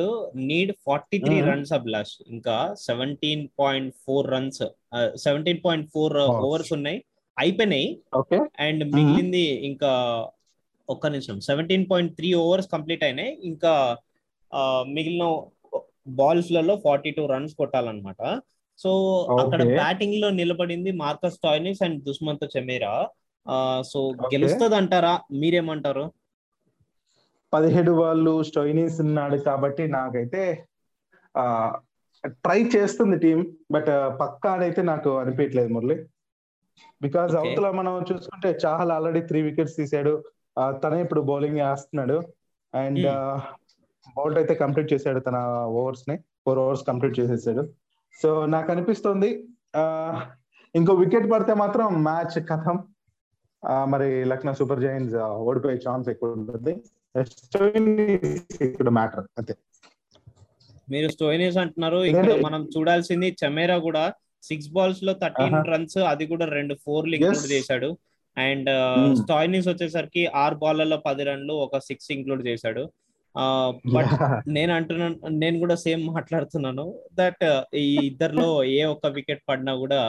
need 0.50 0.72
forty 0.86 1.18
three 1.26 1.38
runs 1.50 1.72
Abhilash. 1.78 2.14
ఇంకా 2.34 2.56
seventeen 2.88 3.44
point 3.60 3.94
four 4.06 4.28
runs 4.34 4.62
seventeen 5.26 5.62
point 5.66 5.88
four 5.94 6.18
overs 6.48 6.72
ఉన్నాయి. 6.78 7.00
అయిపోయినాయి. 7.38 7.90
And 8.66 8.84
మిగిలింది 8.96 9.46
ఇంకా 9.70 9.92
ఒక్క 10.90 11.08
నిమిషం. 11.14 11.40
Seventeen 11.50 11.86
point 11.92 12.14
three 12.20 12.30
overs 12.44 12.70
complete 12.76 13.04
అయినాయి. 13.08 13.34
ఇంకా 13.50 13.74
మిగిలిన 14.96 15.26
బాల్స్లలో 16.20 16.74
ఫార్టీ 16.86 17.12
టూ 17.18 17.24
రన్స్ 17.32 17.54
కొట్టాలన్నమాట. 17.60 18.22
సో 18.80 18.92
అక్కడ 19.42 19.62
బ్యాటింగ్లో 19.80 20.30
నిలబడింది 20.42 20.92
Marcus 21.02 21.38
Stoinis 21.44 21.84
and 21.88 22.00
Dushmantha 22.08 22.46
Chameera. 22.56 22.94
So 23.92 24.00
గెలుస్తుంది 24.34 24.76
అంటారా 24.80 25.14
మీరేమంటారు? 25.42 26.06
పదిహేడు 27.54 27.92
వాళ్ళు 28.02 28.34
స్టోయినీస్ 28.50 28.98
ఉన్నాడు 29.06 29.38
కాబట్టి 29.48 29.84
నాకైతే 29.98 30.42
ట్రై 32.44 32.60
చేస్తుంది 32.76 33.18
టీం 33.24 33.40
బట్ 33.76 33.90
పక్కాడైతే 34.22 34.82
నాకు 34.90 35.12
అనిపించలేదు 35.22 35.72
మురళి. 35.76 35.98
బికాస్ 37.02 37.32
అవతల 37.40 37.68
మనం 37.80 37.94
చూసుకుంటే 38.10 38.50
చాహల్ 38.64 38.94
ఆల్రెడీ 38.96 39.22
త్రీ 39.30 39.40
వికెట్స్ 39.48 39.78
తీసాడు. 39.80 40.14
తనే 40.84 41.00
ఇప్పుడు 41.06 41.22
బౌలింగ్ 41.30 41.60
వేస్తున్నాడు 41.64 42.18
అండ్ 42.74 43.08
బౌల్ట్ 44.16 44.40
అయితే 44.42 44.54
కంప్లీట్ 44.62 44.92
చేశాడు 44.94 45.20
తన 45.28 45.38
ఓవర్స్ని 45.80 46.16
ఫోర్ 46.46 46.60
ఓవర్స్ 46.64 46.86
కంప్లీట్ 46.90 47.18
చేసేసాడు. 47.20 47.64
సో 48.22 48.30
నాకు 48.54 48.70
అనిపిస్తుంది. 48.74 49.30
ఇంకో 50.76 50.94
వికెట్ 51.02 51.28
పడితే 51.32 51.54
మాత్రం 51.64 51.88
మ్యాచ్ 52.08 52.38
కథం. 52.52 52.78
మరి 53.64 54.26
లక్నో 54.26 54.54
సూపర్ 54.54 54.82
జైన్స్ 54.82 55.16
ఓడిపోయే 55.48 55.80
ఛాన్స్ 55.88 56.10
ఎక్కువ 56.10 56.38
ఉంటుంది 56.40 56.74
ఇక్కడ 58.68 58.90
మ్యాటర్ 58.90 59.26
అంతే. 59.38 59.54
మీరు 60.92 61.08
స్టోయినేస్ 61.12 61.58
అంటున్నారు. 61.58 62.00
ఇక్కడ 62.04 62.34
మనం 62.46 62.62
చూడాల్సింది 62.78 63.28
చమేరా 63.42 63.78
కూడా 63.78 64.04
సిక్స్ 64.44 64.70
బాల్స్లో 64.70 65.14
థర్టీన్ 65.14 65.68
రన్స్ 65.74 65.98
అది 65.98 66.26
కూడా 66.28 66.46
రెండు 66.46 66.76
ఫోర్లు 66.86 67.16
ఇంక్లూడ్ 67.16 67.52
చేశాడు. 67.52 67.90
అండ్ 68.38 68.70
స్టాయినిస్ 69.22 69.68
వచ్చేసరికి 69.68 70.28
ఆరు 70.28 70.56
బాల్లలో 70.56 70.98
పది 70.98 71.24
రన్లు 71.24 71.54
ఒక 71.54 71.78
సిక్స్ 71.78 72.12
ఇంక్లూడ్ 72.12 72.48
చేశాడు. 72.48 72.84
బట్ 73.96 74.14
నేను 74.48 74.74
అంటున్నాను 74.74 75.16
నేను 75.30 75.60
కూడా 75.60 75.76
సేమ్ 75.76 76.02
మాట్లాడుతున్నాను 76.06 76.86
దట్ 77.14 77.44
ఈ 77.76 77.86
ఇద్దర్లో 78.06 78.48
ఏ 78.64 78.84
ఒక్క 78.84 79.08
వికెట్ 79.08 79.44
పడినా 79.48 79.76
కూడా 79.76 80.00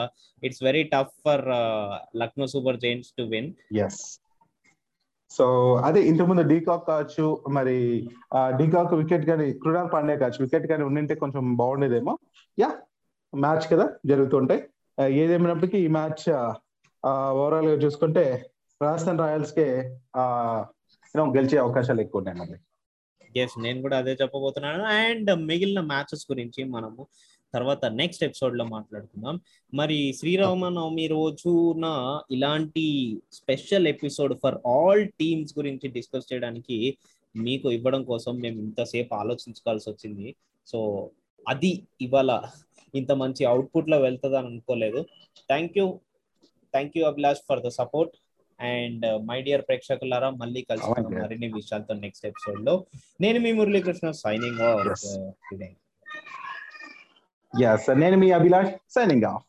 it's 0.43 0.63
very 0.63 0.83
tough 0.83 1.13
for 1.25 1.45
Lucknow 2.15 2.47
Super 2.47 2.77
Giants 2.77 3.11
to 3.17 3.23
win 3.23 3.49
yes 3.79 4.01
so 5.31 5.45
అదే 5.77 6.01
ఇంతకుముందు 6.07 6.41
డీకాక్ 6.41 6.85
కావచ్చు 6.87 7.43
మరి 7.47 7.77
డీకాక్ 8.57 8.93
వికెట్ 8.93 9.25
కానీ 9.25 9.53
కృణాల్ 9.53 9.89
పాండే 9.93 10.17
కావచ్చు 10.17 10.41
వికెట్ 10.41 10.67
కానీ 10.67 10.83
ఉండింటే 10.83 11.15
కొంచెం 11.15 11.55
బాగుండేదేమో. 11.55 12.13
యా 12.57 12.69
మ్యాచ్ 13.33 13.65
కదా 13.73 13.85
జరుగుతుంటాయి 14.05 14.61
ఏదేమైనప్పటికీ 15.17 15.77
ఈ 15.77 15.87
మ్యాచ్ 15.87 16.25
ఓవరాల్గా 17.03 17.75
చూసుకుంటే 17.75 18.25
రాజస్థాన్ 18.81 19.19
రాయల్స్ 19.19 19.53
కే 19.53 19.65
గెలిచే 21.35 21.57
అవకాశాలు 21.57 22.01
ఎక్కువ 22.01 22.19
ఉన్నాయి 22.19 22.37
మళ్ళీ 22.37 22.57
ఎస్ 23.37 23.61
నేను 23.61 23.81
కూడా 23.81 23.97
అదే 23.97 24.17
చెప్పబోతున్నాను. 24.21 24.83
అండ్ 24.83 25.35
మిగిలిన 25.35 25.79
మ్యాచెస్ 25.79 26.27
గురించి 26.31 26.63
మనము 26.63 27.07
తర్వాత 27.53 27.85
నెక్స్ట్ 27.85 28.23
ఎపిసోడ్లో 28.23 28.65
మాట్లాడుకుందాం. 28.65 29.41
మరి 29.73 30.13
శ్రీరామనవమి 30.19 31.07
రోజున 31.07 32.19
ఇలాంటి 32.31 33.17
special 33.33 33.87
episode 33.87 34.39
for 34.43 34.55
all 34.67 35.07
teams 35.07 35.57
గురించి 35.57 35.89
డిస్కస్ 35.89 36.33
చేయడానికి 36.33 36.97
మీకు 37.35 37.71
ఇవ్వడం 37.71 38.03
కోసం 38.03 38.35
మేము 38.35 38.61
ఇంతసేపు 38.61 39.15
ఆలోచించుకోవాల్సి 39.15 39.89
వచ్చింది. 39.89 40.35
సో 40.67 41.09
అది 41.49 41.83
ఇవాళ 42.01 42.41
ఇంత 42.95 43.11
మంచి 43.11 43.45
అవుట్పుట్లో 43.45 43.99
వెళ్తుంది 43.99 44.37
అని 44.37 44.47
అనుకోలేదు. 44.47 45.01
Thank 45.47 45.77
you 45.77 45.99
thank 46.71 46.97
you 46.97 47.05
Abhilash 47.05 47.39
for 47.49 47.63
the 47.63 47.67
support 47.67 48.13
and 48.59 49.25
my 49.25 49.41
dear 49.41 49.61
ప్రేక్షకులారా 49.61 50.29
మళ్ళీ 50.29 50.61
కలుసుకుందాం 50.61 51.21
మరిన్ని 51.21 51.47
విషయాలతో 51.53 51.93
నెక్స్ట్ 51.93 52.25
ఎపిసోడ్లో 52.25 52.85
నేను 53.21 53.39
మీ 53.39 53.51
మురళీకృష్ణ 53.51 54.11
సైనింగ్ 54.11 54.61
ఆఫ్ 54.61 54.87
yes. 57.53 57.89
నేను 57.97 58.17
మీ 58.17 58.31
అభిలాష్ 58.31 58.71
సైనింగ్ 58.89 59.23
ఆఫ్ 59.23 59.43